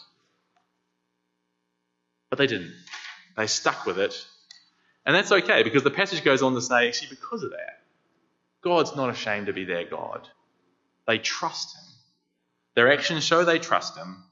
But 2.29 2.38
they 2.38 2.46
didn't. 2.46 2.74
They 3.37 3.46
stuck 3.46 3.87
with 3.87 3.98
it. 3.98 4.27
And 5.07 5.16
that's 5.16 5.33
okay 5.33 5.62
because 5.62 5.85
the 5.85 5.90
passage 5.90 6.22
goes 6.22 6.42
on 6.42 6.53
to 6.55 6.61
say, 6.61 6.88
actually, 6.88 7.16
because 7.16 7.42
of 7.42 7.53
that, 7.53 7.81
God's 8.62 8.94
not 8.94 9.09
ashamed 9.09 9.46
to 9.46 9.55
be 9.55 9.64
their 9.64 9.85
God. 9.85 10.29
They 11.07 11.16
trust 11.16 11.74
him. 11.74 11.85
Their 12.74 12.92
actions 12.92 13.24
show 13.24 13.42
they 13.44 13.59
trust 13.59 13.96
him. 13.96 14.22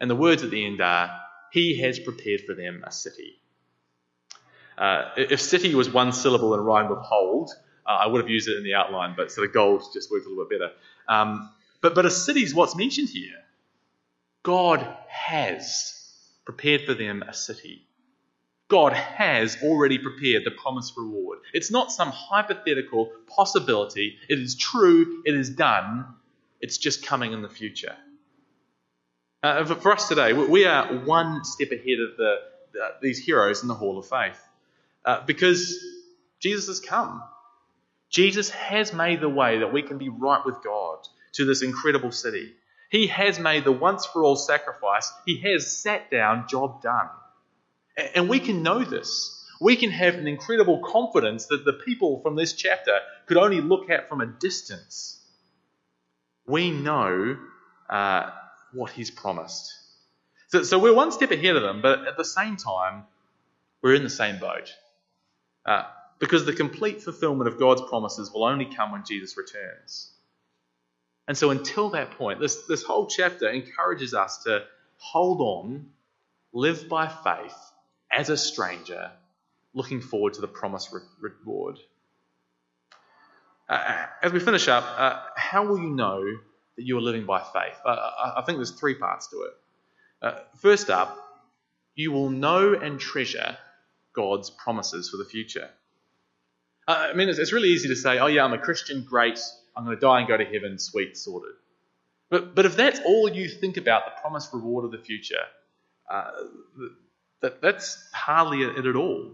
And 0.00 0.08
the 0.08 0.16
words 0.16 0.42
at 0.42 0.50
the 0.50 0.64
end 0.64 0.80
are, 0.80 1.20
He 1.52 1.80
has 1.80 1.98
prepared 1.98 2.40
for 2.46 2.54
them 2.54 2.82
a 2.86 2.90
city. 2.90 3.39
Uh, 4.80 5.10
if 5.14 5.42
city 5.42 5.74
was 5.74 5.90
one 5.90 6.10
syllable 6.10 6.54
and 6.54 6.64
rhymed 6.64 6.88
with 6.88 7.00
hold, 7.00 7.50
uh, 7.86 7.90
I 7.90 8.06
would 8.06 8.22
have 8.22 8.30
used 8.30 8.48
it 8.48 8.56
in 8.56 8.64
the 8.64 8.74
outline, 8.74 9.14
but 9.14 9.30
sort 9.30 9.46
of 9.46 9.52
gold 9.52 9.82
just 9.92 10.10
worked 10.10 10.24
a 10.24 10.30
little 10.30 10.46
bit 10.48 10.58
better. 10.58 10.72
Um, 11.06 11.50
but, 11.82 11.94
but 11.94 12.06
a 12.06 12.10
city 12.10 12.42
is 12.42 12.54
what's 12.54 12.74
mentioned 12.74 13.10
here. 13.10 13.36
God 14.42 14.86
has 15.06 15.94
prepared 16.46 16.86
for 16.86 16.94
them 16.94 17.22
a 17.22 17.34
city. 17.34 17.82
God 18.68 18.94
has 18.94 19.58
already 19.62 19.98
prepared 19.98 20.44
the 20.44 20.50
promised 20.50 20.94
reward. 20.96 21.40
It's 21.52 21.70
not 21.70 21.92
some 21.92 22.08
hypothetical 22.08 23.12
possibility. 23.26 24.16
It 24.30 24.38
is 24.38 24.54
true, 24.54 25.22
it 25.26 25.34
is 25.34 25.50
done, 25.50 26.06
it's 26.62 26.78
just 26.78 27.04
coming 27.04 27.34
in 27.34 27.42
the 27.42 27.48
future. 27.50 27.96
Uh, 29.42 29.64
for 29.64 29.92
us 29.92 30.08
today, 30.08 30.32
we 30.32 30.64
are 30.64 30.86
one 31.04 31.44
step 31.44 31.70
ahead 31.70 31.98
of 32.00 32.16
the, 32.16 32.36
the, 32.72 32.88
these 33.02 33.18
heroes 33.18 33.60
in 33.60 33.68
the 33.68 33.74
Hall 33.74 33.98
of 33.98 34.06
Faith 34.06 34.40
uh, 35.04 35.24
because 35.26 35.78
Jesus 36.40 36.66
has 36.66 36.80
come. 36.80 37.22
Jesus 38.10 38.50
has 38.50 38.92
made 38.92 39.20
the 39.20 39.28
way 39.28 39.58
that 39.58 39.72
we 39.72 39.82
can 39.82 39.98
be 39.98 40.08
right 40.08 40.44
with 40.44 40.62
God 40.64 40.98
to 41.34 41.44
this 41.44 41.62
incredible 41.62 42.10
city. 42.10 42.52
He 42.90 43.06
has 43.06 43.38
made 43.38 43.64
the 43.64 43.72
once 43.72 44.04
for 44.06 44.24
all 44.24 44.36
sacrifice. 44.36 45.12
He 45.24 45.40
has 45.42 45.80
sat 45.80 46.10
down, 46.10 46.48
job 46.48 46.82
done. 46.82 47.08
And 48.14 48.28
we 48.28 48.40
can 48.40 48.62
know 48.62 48.82
this. 48.84 49.36
We 49.60 49.76
can 49.76 49.90
have 49.90 50.14
an 50.14 50.26
incredible 50.26 50.80
confidence 50.80 51.46
that 51.46 51.64
the 51.64 51.74
people 51.74 52.20
from 52.22 52.34
this 52.34 52.54
chapter 52.54 52.98
could 53.26 53.36
only 53.36 53.60
look 53.60 53.90
at 53.90 54.08
from 54.08 54.20
a 54.20 54.26
distance. 54.26 55.20
We 56.46 56.70
know 56.70 57.36
uh, 57.88 58.30
what 58.72 58.90
he's 58.90 59.10
promised. 59.10 59.72
So, 60.48 60.64
so, 60.64 60.78
we're 60.80 60.94
one 60.94 61.12
step 61.12 61.30
ahead 61.30 61.54
of 61.54 61.62
them, 61.62 61.80
but 61.80 62.08
at 62.08 62.16
the 62.16 62.24
same 62.24 62.56
time, 62.56 63.04
we're 63.82 63.94
in 63.94 64.02
the 64.02 64.10
same 64.10 64.38
boat. 64.40 64.74
Uh, 65.70 65.84
because 66.18 66.44
the 66.44 66.52
complete 66.52 67.00
fulfillment 67.00 67.46
of 67.46 67.56
God's 67.56 67.82
promises 67.82 68.32
will 68.32 68.42
only 68.42 68.64
come 68.64 68.90
when 68.90 69.04
Jesus 69.04 69.36
returns. 69.36 70.10
And 71.28 71.38
so, 71.38 71.50
until 71.50 71.90
that 71.90 72.10
point, 72.18 72.40
this, 72.40 72.66
this 72.66 72.82
whole 72.82 73.06
chapter 73.06 73.48
encourages 73.48 74.12
us 74.12 74.42
to 74.42 74.64
hold 74.96 75.40
on, 75.40 75.90
live 76.52 76.88
by 76.88 77.06
faith, 77.06 77.56
as 78.10 78.30
a 78.30 78.36
stranger, 78.36 79.12
looking 79.72 80.00
forward 80.00 80.34
to 80.34 80.40
the 80.40 80.48
promised 80.48 80.92
reward. 81.20 81.78
Uh, 83.68 84.06
as 84.24 84.32
we 84.32 84.40
finish 84.40 84.66
up, 84.66 84.82
uh, 84.98 85.20
how 85.36 85.64
will 85.64 85.78
you 85.78 85.90
know 85.90 86.20
that 86.76 86.82
you 86.82 86.98
are 86.98 87.00
living 87.00 87.26
by 87.26 87.38
faith? 87.38 87.78
Uh, 87.86 88.10
I 88.38 88.42
think 88.44 88.58
there's 88.58 88.72
three 88.72 88.96
parts 88.96 89.28
to 89.28 89.42
it. 89.42 89.52
Uh, 90.20 90.40
first 90.56 90.90
up, 90.90 91.16
you 91.94 92.10
will 92.10 92.30
know 92.30 92.74
and 92.74 92.98
treasure 92.98 93.56
God's 94.14 94.50
promises 94.50 95.10
for 95.10 95.16
the 95.16 95.24
future. 95.24 95.68
Uh, 96.88 97.08
I 97.10 97.12
mean, 97.12 97.28
it's, 97.28 97.38
it's 97.38 97.52
really 97.52 97.68
easy 97.68 97.88
to 97.88 97.96
say, 97.96 98.18
oh, 98.18 98.26
yeah, 98.26 98.44
I'm 98.44 98.52
a 98.52 98.58
Christian, 98.58 99.04
great, 99.08 99.38
I'm 99.76 99.84
going 99.84 99.96
to 99.96 100.00
die 100.00 100.20
and 100.20 100.28
go 100.28 100.36
to 100.36 100.44
heaven, 100.44 100.78
sweet, 100.78 101.16
sorted. 101.16 101.54
But, 102.30 102.54
but 102.54 102.66
if 102.66 102.76
that's 102.76 103.00
all 103.00 103.28
you 103.28 103.48
think 103.48 103.76
about, 103.76 104.02
the 104.06 104.20
promised 104.20 104.52
reward 104.52 104.84
of 104.84 104.92
the 104.92 104.98
future, 104.98 105.44
uh, 106.10 106.30
that, 107.42 107.60
that's 107.62 108.08
hardly 108.12 108.62
it 108.62 108.86
at 108.86 108.96
all. 108.96 109.32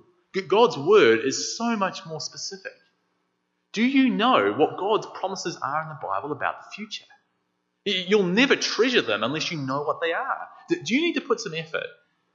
God's 0.49 0.77
word 0.77 1.21
is 1.25 1.57
so 1.57 1.77
much 1.77 2.05
more 2.05 2.21
specific. 2.21 2.73
Do 3.73 3.83
you 3.83 4.11
know 4.11 4.53
what 4.53 4.79
God's 4.79 5.07
promises 5.15 5.59
are 5.63 5.83
in 5.83 5.89
the 5.89 5.99
Bible 6.03 6.33
about 6.33 6.57
the 6.61 6.71
future? 6.75 7.05
You'll 7.85 8.25
never 8.25 8.57
treasure 8.57 9.03
them 9.03 9.23
unless 9.23 9.51
you 9.51 9.59
know 9.59 9.83
what 9.83 10.01
they 10.01 10.13
are. 10.13 10.49
Do 10.69 10.95
you 10.95 11.01
need 11.01 11.15
to 11.15 11.21
put 11.21 11.41
some 11.41 11.55
effort 11.55 11.87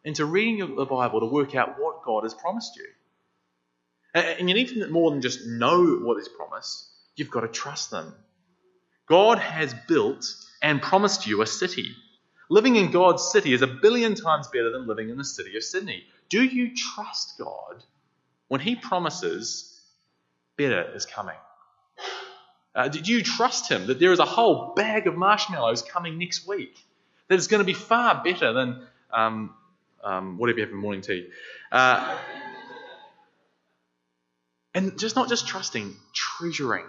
into 0.04 0.26
reading 0.26 0.76
the 0.76 0.86
Bible 0.86 1.20
to 1.20 1.26
work 1.28 1.56
out 1.56 1.80
what 1.80 2.04
God 2.04 2.24
has 2.24 2.34
promised 2.34 2.76
you? 2.76 2.86
And 4.14 4.50
you 4.50 4.56
need 4.56 4.70
to 4.70 4.88
more 4.88 5.12
than 5.12 5.22
just 5.22 5.46
know 5.48 6.00
what 6.02 6.20
is 6.20 6.28
promised, 6.28 6.90
you've 7.16 7.32
got 7.32 7.42
to 7.42 7.48
trust 7.48 7.92
them. 7.92 8.14
God 9.08 9.40
has 9.40 9.74
built 9.88 10.26
and 10.62 10.82
promised 10.82 11.28
you 11.28 11.42
a 11.42 11.48
city. 11.48 11.96
Living 12.50 12.76
in 12.76 12.92
God's 12.92 13.32
city 13.32 13.54
is 13.54 13.62
a 13.62 13.68
billion 13.68 14.16
times 14.16 14.48
better 14.48 14.72
than 14.72 14.88
living 14.88 15.10
in 15.10 15.18
the 15.18 15.24
city 15.24 15.56
of 15.56 15.64
Sydney. 15.64 16.04
Do 16.30 16.44
you 16.44 16.76
trust 16.76 17.38
God 17.38 17.84
when 18.50 18.60
He 18.60 18.76
promises 18.76 19.82
better 20.58 20.92
is 20.94 21.06
coming? 21.06 21.36
Uh, 22.76 22.88
did 22.88 23.08
you 23.08 23.24
trust 23.24 23.70
Him 23.70 23.88
that 23.88 24.00
there 24.00 24.12
is 24.12 24.20
a 24.20 24.26
whole 24.26 24.74
bag 24.76 25.08
of 25.08 25.16
marshmallows 25.16 25.82
coming 25.82 26.18
next 26.18 26.48
week 26.48 26.78
that 27.30 27.36
is 27.36 27.48
going 27.48 27.60
to 27.60 27.66
be 27.66 27.74
far 27.74 28.22
better 28.24 28.52
than 28.52 28.86
um, 29.14 29.54
um, 30.04 30.38
whatever 30.38 30.60
you 30.60 30.66
have 30.66 30.74
in 30.74 30.80
morning 30.80 31.02
tea? 31.02 31.28
Uh, 31.72 32.18
and 34.74 34.98
just 34.98 35.16
not 35.16 35.30
just 35.30 35.48
trusting, 35.48 35.96
treasuring 36.14 36.86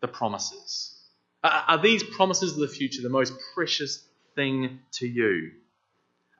the 0.00 0.08
promises. 0.08 0.94
Uh, 1.42 1.62
are 1.68 1.78
these 1.78 2.02
promises 2.02 2.52
of 2.52 2.58
the 2.58 2.68
future 2.68 3.02
the 3.02 3.08
most 3.08 3.34
precious 3.54 4.04
thing 4.34 4.80
to 4.92 5.06
you? 5.06 5.52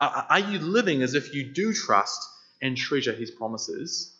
Are 0.00 0.40
you 0.40 0.58
living 0.58 1.02
as 1.02 1.14
if 1.14 1.34
you 1.34 1.44
do 1.44 1.72
trust 1.72 2.28
and 2.60 2.76
treasure 2.76 3.12
his 3.12 3.30
promises? 3.30 4.14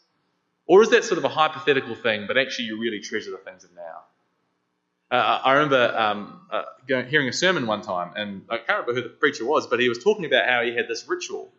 Or 0.66 0.82
is 0.82 0.90
that 0.90 1.04
sort 1.04 1.18
of 1.18 1.24
a 1.24 1.28
hypothetical 1.28 1.94
thing, 1.94 2.26
but 2.26 2.38
actually 2.38 2.66
you 2.66 2.80
really 2.80 3.00
treasure 3.00 3.30
the 3.30 3.38
things 3.38 3.64
of 3.64 3.70
now? 3.74 4.04
Uh, 5.10 5.40
I 5.44 5.52
remember 5.54 5.94
um, 5.96 6.40
uh, 6.50 6.62
going, 6.88 7.06
hearing 7.08 7.28
a 7.28 7.32
sermon 7.32 7.66
one 7.66 7.82
time, 7.82 8.12
and 8.16 8.42
I 8.48 8.56
can't 8.58 8.86
remember 8.86 8.94
who 8.94 9.02
the 9.02 9.14
preacher 9.14 9.44
was, 9.44 9.66
but 9.66 9.78
he 9.78 9.88
was 9.88 10.02
talking 10.02 10.24
about 10.24 10.48
how 10.48 10.62
he 10.62 10.74
had 10.74 10.88
this 10.88 11.06
ritual 11.06 11.52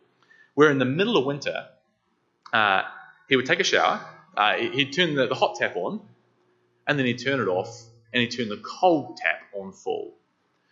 where 0.56 0.70
in 0.70 0.78
the 0.78 0.86
middle 0.86 1.18
of 1.18 1.26
winter, 1.26 1.66
uh, 2.50 2.82
he 3.28 3.36
would 3.36 3.44
take 3.44 3.60
a 3.60 3.64
shower, 3.64 4.00
uh, 4.38 4.54
he'd 4.54 4.90
turn 4.90 5.14
the, 5.14 5.26
the 5.26 5.34
hot 5.34 5.56
tap 5.56 5.76
on, 5.76 6.00
and 6.86 6.98
then 6.98 7.04
he'd 7.04 7.22
turn 7.22 7.40
it 7.40 7.46
off, 7.46 7.68
and 8.12 8.22
he'd 8.22 8.30
turn 8.30 8.48
the 8.48 8.56
cold 8.80 9.18
tap 9.18 9.42
on 9.54 9.72
full. 9.72 10.14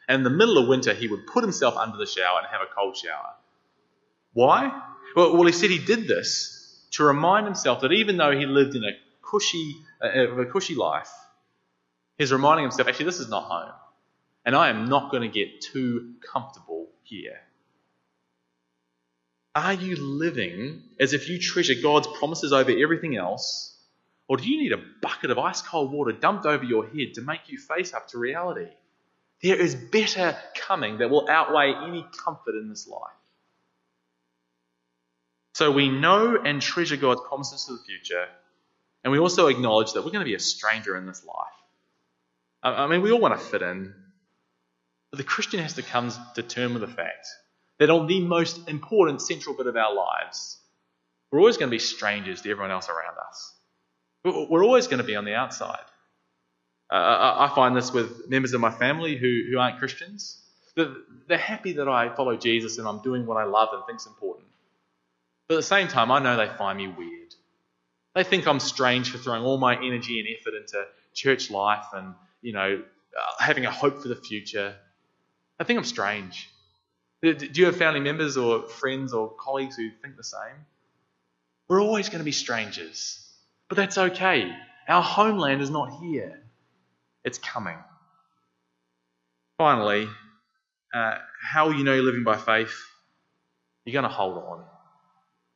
And 0.09 0.21
in 0.21 0.25
the 0.25 0.31
middle 0.31 0.57
of 0.57 0.69
winter, 0.69 0.95
he 0.95 1.07
would 1.07 1.27
put 1.27 1.45
himself 1.45 1.77
under 1.77 1.99
the 1.99 2.07
shower 2.07 2.39
and 2.39 2.47
have 2.51 2.63
a 2.63 2.75
cold 2.75 2.97
shower. 2.97 3.35
Why? 4.33 4.73
Well, 5.15 5.37
well 5.37 5.47
he 5.47 5.53
said 5.53 5.69
he 5.69 5.85
did 5.85 6.09
this 6.09 6.89
to 6.93 7.05
remind 7.05 7.45
himself 7.45 7.83
that 7.83 7.93
even 7.93 8.17
though 8.17 8.33
he 8.33 8.47
lived 8.47 8.75
in 8.77 8.85
a 8.85 8.93
cushy, 9.23 9.77
uh, 10.03 10.41
a 10.41 10.47
cushy 10.47 10.77
life, 10.77 11.11
he's 12.17 12.33
reminding 12.33 12.65
himself, 12.65 12.89
actually, 12.89 13.05
this 13.05 13.21
is 13.21 13.29
not 13.29 13.45
home. 13.45 13.73
And 14.47 14.57
I 14.57 14.71
am 14.71 14.87
not 14.87 15.11
going 15.11 15.23
to 15.23 15.29
get 15.29 15.61
too 15.61 16.15
comfortable 16.33 16.89
here. 17.03 17.39
Are 19.55 19.73
you 19.75 19.97
living 19.97 20.83
as 20.99 21.13
if 21.13 21.29
you 21.29 21.39
treasure 21.39 21.75
God's 21.81 22.09
promises 22.19 22.53
over 22.53 22.71
everything 22.71 23.17
else? 23.17 23.71
Or 24.27 24.37
do 24.37 24.49
you 24.49 24.59
need 24.59 24.73
a 24.73 24.83
bucket 25.01 25.31
of 25.31 25.39
ice 25.39 25.63
cold 25.63 25.93
water 25.93 26.13
dumped 26.13 26.47
over 26.47 26.65
your 26.65 26.87
head 26.87 27.15
to 27.15 27.21
make 27.21 27.49
you 27.49 27.59
face 27.59 27.95
up 27.95 28.09
to 28.09 28.19
reality? 28.19 28.69
There 29.43 29.57
is 29.57 29.75
better 29.75 30.37
coming 30.57 30.99
that 30.99 31.11
will 31.11 31.29
outweigh 31.29 31.75
any 31.87 32.07
comfort 32.25 32.57
in 32.57 32.69
this 32.69 32.89
life. 32.89 33.13
So 35.55 35.71
we 35.71 35.89
know 35.89 36.37
and 36.43 36.61
treasure 36.61 36.97
God's 36.97 37.21
promises 37.29 37.67
for 37.67 37.75
the 37.75 37.83
future, 37.87 38.27
and 39.05 39.13
we 39.13 39.19
also 39.19 39.47
acknowledge 39.47 39.93
that 39.93 40.05
we're 40.05 40.11
going 40.11 40.25
to 40.25 40.29
be 40.29 40.35
a 40.35 40.41
stranger 40.41 40.97
in 40.97 41.07
this 41.07 41.25
life. 41.25 41.37
I 42.63 42.87
mean, 42.89 43.03
we 43.03 43.13
all 43.13 43.21
want 43.21 43.39
to 43.39 43.47
fit 43.47 43.63
in, 43.63 43.95
but 45.11 45.19
the 45.19 45.25
Christian 45.25 45.61
has 45.61 45.75
to 45.75 45.83
come 45.83 46.11
to 46.35 46.43
terms 46.43 46.81
with 46.81 46.81
the 46.81 46.97
fact 46.97 47.29
that 47.79 47.91
on 47.91 48.07
the 48.07 48.21
most 48.21 48.69
important 48.69 49.21
central 49.21 49.55
bit 49.55 49.67
of 49.67 49.77
our 49.77 49.95
lives, 49.95 50.59
we're 51.31 51.41
always 51.41 51.57
going 51.57 51.69
to 51.69 51.75
be 51.75 51.81
strangers 51.81 52.43
to 52.43 52.51
everyone 52.51 52.71
else 52.71 52.89
around 52.89 53.17
us. 53.29 53.53
We're 54.25 54.65
always 54.65 54.87
going 54.87 54.99
to 54.99 55.05
be 55.05 55.17
on 55.17 55.25
the 55.25 55.35
outside. 55.35 55.85
Uh, 56.91 57.49
I 57.51 57.53
find 57.55 57.77
this 57.77 57.93
with 57.93 58.29
members 58.29 58.53
of 58.55 58.61
my 58.61 58.71
family 58.71 59.17
who, 59.17 59.43
who 59.51 59.59
aren't 59.59 59.79
Christians. 59.79 60.41
They're 60.77 61.39
happy 61.39 61.75
that 61.75 61.89
I 61.89 62.15
follow 62.15 62.37
Jesus 62.37 62.79
and 62.79 62.87
I'm 62.87 63.03
doing 63.03 63.27
what 63.27 63.37
I 63.37 63.45
love 63.45 63.71
and 63.73 63.83
think's 63.87 64.07
important. 64.07 64.47
But 65.49 65.57
at 65.57 65.59
the 65.59 65.63
same 65.63 65.89
time, 65.89 66.11
I 66.11 66.21
know 66.21 66.37
they 66.37 66.49
find 66.57 66.79
me 66.79 66.89
weird. 66.89 67.35
They 68.15 68.25
think 68.25 68.47
I'm 68.47 68.61
strange 68.61 69.11
for 69.11 69.19
throwing 69.19 69.43
all 69.43 69.59
my 69.59 69.77
energy 69.77 70.21
and 70.21 70.29
effort 70.39 70.55
into 70.55 70.85
church 71.15 71.51
life 71.51 71.87
and, 71.93 72.15
you 72.43 72.53
know, 72.53 72.81
uh, 72.81 73.43
having 73.43 73.67
a 73.67 73.71
hope 73.71 74.01
for 74.01 74.09
the 74.09 74.17
future. 74.17 74.75
I 75.59 75.65
think 75.65 75.79
I'm 75.79 75.85
strange. 75.85 76.49
Do 77.33 77.49
you 77.55 77.67
have 77.67 77.77
family 77.77 78.01
members 78.01 78.37
or 78.37 78.63
friends 78.69 79.15
or 79.15 79.31
colleagues 79.31 79.77
who 79.77 79.91
think 80.03 80.17
the 80.17 80.25
same? 80.25 80.67
We're 81.69 81.81
always 81.81 82.11
going 82.11 82.19
to 82.19 82.25
be 82.25 82.33
strangers, 82.33 83.27
but 83.69 83.77
that's 83.77 83.97
okay. 83.97 84.55
Our 84.87 85.03
homeland 85.03 85.63
is 85.63 85.71
not 85.71 85.99
here. 86.03 86.43
It's 87.25 87.39
coming. 87.39 87.79
Finally, 89.57 90.07
uh, 90.93 91.17
how 91.43 91.71
you 91.71 91.83
know 91.85 91.95
you're 91.95 92.05
living 92.05 92.25
by 92.25 92.37
faith? 92.37 92.75
You're 93.87 93.95
going 93.95 94.03
to 94.03 94.15
hold 94.15 94.37
on. 94.37 94.65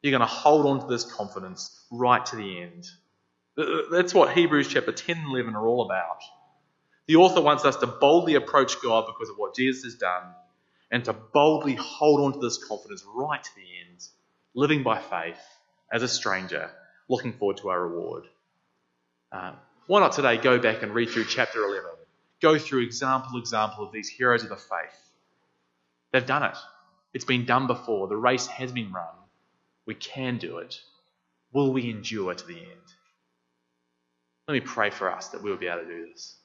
You're 0.03 0.13
going 0.13 0.21
to 0.21 0.27
hold 0.27 0.65
on 0.65 0.81
to 0.81 0.87
this 0.87 1.05
confidence 1.05 1.85
right 1.91 2.25
to 2.27 2.37
the 2.37 2.63
end. 2.63 2.87
That's 3.91 4.15
what 4.15 4.33
Hebrews 4.33 4.69
chapter 4.69 4.93
10 4.93 5.19
and 5.19 5.27
11 5.27 5.55
are 5.55 5.67
all 5.67 5.85
about. 5.85 6.23
The 7.07 7.17
author 7.17 7.43
wants 7.43 7.65
us 7.65 7.77
to 7.77 7.87
boldly 7.87 8.37
approach 8.37 8.81
God 8.81 9.07
because 9.07 9.29
of 9.29 9.37
what 9.37 9.55
Jesus 9.55 9.85
has 9.85 9.95
done 9.97 10.23
and 10.91 11.05
to 11.05 11.13
boldly 11.13 11.75
hold 11.75 12.21
on 12.21 12.33
to 12.33 12.39
this 12.39 12.63
confidence 12.65 13.05
right 13.15 13.43
to 13.43 13.55
the 13.57 13.63
end, 13.63 14.07
living 14.55 14.83
by 14.83 15.01
faith 15.01 15.41
as 15.93 16.03
a 16.03 16.09
stranger, 16.09 16.71
looking 17.09 17.33
forward 17.33 17.59
to 17.59 17.69
our 17.69 17.87
reward. 17.87 18.25
Uh, 19.31 19.53
why 19.87 20.01
not 20.01 20.13
today 20.13 20.37
go 20.39 20.59
back 20.59 20.83
and 20.83 20.95
read 20.95 21.11
through 21.11 21.25
chapter 21.25 21.65
11? 21.65 21.91
Go 22.41 22.59
through 22.59 22.83
example 22.85 23.39
example 23.39 23.85
of 23.85 23.93
these 23.93 24.09
heroes 24.09 24.43
of 24.43 24.49
the 24.49 24.57
faith. 24.57 25.13
They've 26.13 26.25
done 26.25 26.45
it. 26.45 26.57
It's 27.13 27.25
been 27.25 27.45
done 27.45 27.67
before. 27.67 28.09
The 28.09 28.17
race 28.17 28.47
has 28.47 28.73
been 28.73 28.93
run. 28.93 29.07
We 29.87 29.95
can 29.95 30.39
do 30.39 30.59
it. 30.59 30.81
Will 31.53 31.73
we 31.73 31.91
endure 31.91 32.35
to 32.35 32.47
the 32.47 32.59
end? 32.59 32.89
Let 34.47 34.55
me 34.55 34.61
pray 34.61 34.91
for 34.91 35.11
us 35.11 35.29
that 35.29 35.43
we 35.43 35.51
will 35.51 35.59
be 35.59 35.67
able 35.67 35.83
to 35.83 35.87
do 35.87 36.07
this. 36.11 36.37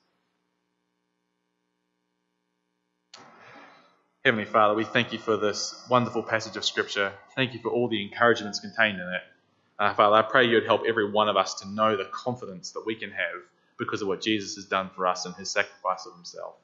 Heavenly 4.25 4.45
Father, 4.45 4.73
we 4.73 4.85
thank 4.85 5.11
you 5.11 5.19
for 5.19 5.35
this 5.35 5.85
wonderful 5.89 6.23
passage 6.23 6.55
of 6.55 6.63
Scripture. 6.63 7.11
Thank 7.35 7.53
you 7.53 7.59
for 7.59 7.67
all 7.67 7.89
the 7.89 8.01
encouragements 8.01 8.61
contained 8.61 8.97
in 8.97 9.05
it. 9.05 9.21
Uh, 9.77 9.93
Father, 9.95 10.15
I 10.15 10.21
pray 10.21 10.45
you 10.47 10.55
would 10.55 10.65
help 10.65 10.83
every 10.87 11.11
one 11.11 11.27
of 11.27 11.35
us 11.35 11.55
to 11.55 11.67
know 11.67 11.97
the 11.97 12.05
confidence 12.05 12.71
that 12.71 12.85
we 12.85 12.95
can 12.95 13.11
have 13.11 13.41
because 13.77 14.01
of 14.01 14.07
what 14.07 14.21
Jesus 14.21 14.55
has 14.55 14.63
done 14.63 14.89
for 14.95 15.07
us 15.07 15.25
and 15.25 15.35
his 15.35 15.51
sacrifice 15.51 16.05
of 16.05 16.15
himself. 16.15 16.55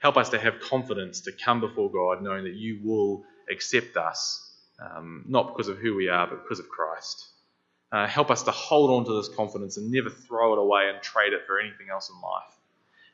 Help 0.00 0.16
us 0.16 0.30
to 0.30 0.38
have 0.40 0.58
confidence 0.58 1.20
to 1.20 1.30
come 1.30 1.60
before 1.60 1.92
God 1.92 2.24
knowing 2.24 2.42
that 2.42 2.54
you 2.54 2.80
will 2.82 3.22
accept 3.48 3.96
us, 3.96 4.50
um, 4.80 5.24
not 5.28 5.46
because 5.46 5.68
of 5.68 5.78
who 5.78 5.94
we 5.94 6.08
are, 6.08 6.26
but 6.26 6.42
because 6.42 6.58
of 6.58 6.68
Christ. 6.68 7.24
Uh, 7.92 8.08
help 8.08 8.32
us 8.32 8.42
to 8.42 8.50
hold 8.50 8.90
on 8.90 9.04
to 9.04 9.22
this 9.22 9.32
confidence 9.36 9.76
and 9.76 9.92
never 9.92 10.10
throw 10.10 10.54
it 10.54 10.58
away 10.58 10.90
and 10.92 11.00
trade 11.04 11.34
it 11.34 11.46
for 11.46 11.60
anything 11.60 11.86
else 11.88 12.10
in 12.10 12.20
life. 12.20 12.55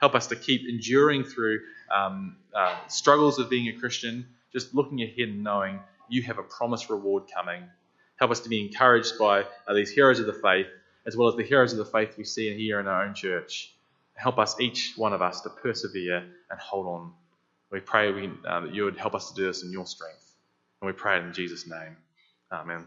Help 0.03 0.15
us 0.15 0.27
to 0.27 0.37
keep 0.37 0.69
enduring 0.69 1.25
through 1.25 1.61
um, 1.91 2.37
uh, 2.55 2.77
struggles 2.89 3.39
of 3.39 3.49
being 3.49 3.69
a 3.75 3.81
Christian, 3.81 4.27
just 4.53 4.75
looking 4.75 5.01
ahead 5.01 5.29
and 5.29 5.43
knowing 5.43 5.81
you 6.11 6.23
have 6.25 6.39
a 6.39 6.43
promised 6.43 6.91
reward 6.91 7.23
coming 7.35 7.63
Help 8.23 8.31
us 8.31 8.39
to 8.39 8.49
be 8.49 8.65
encouraged 8.65 9.19
by 9.19 9.45
uh, 9.67 9.75
these 9.75 9.91
heroes 9.91 10.21
of 10.21 10.27
the 10.27 10.33
faith, 10.33 10.69
as 11.07 11.17
well 11.17 11.27
as 11.27 11.35
the 11.35 11.43
heroes 11.43 11.73
of 11.73 11.79
the 11.79 11.85
faith 11.85 12.17
we 12.17 12.23
see 12.23 12.57
here 12.57 12.79
in 12.79 12.87
our 12.87 13.05
own 13.05 13.15
church. 13.15 13.75
Help 14.15 14.39
us, 14.39 14.61
each 14.61 14.93
one 14.95 15.13
of 15.13 15.21
us, 15.21 15.41
to 15.41 15.51
persevere 15.51 16.19
and 16.19 16.61
hold 16.61 16.87
on. 16.87 17.13
We 17.73 17.81
pray 17.81 18.13
we, 18.13 18.31
uh, 18.47 18.61
that 18.61 18.73
you 18.73 18.85
would 18.85 18.97
help 18.97 19.17
us 19.17 19.31
to 19.31 19.35
do 19.35 19.47
this 19.47 19.65
in 19.65 19.73
your 19.73 19.87
strength. 19.87 20.37
And 20.81 20.87
we 20.87 20.93
pray 20.93 21.17
it 21.17 21.25
in 21.25 21.33
Jesus' 21.33 21.67
name. 21.67 21.97
Amen. 22.53 22.85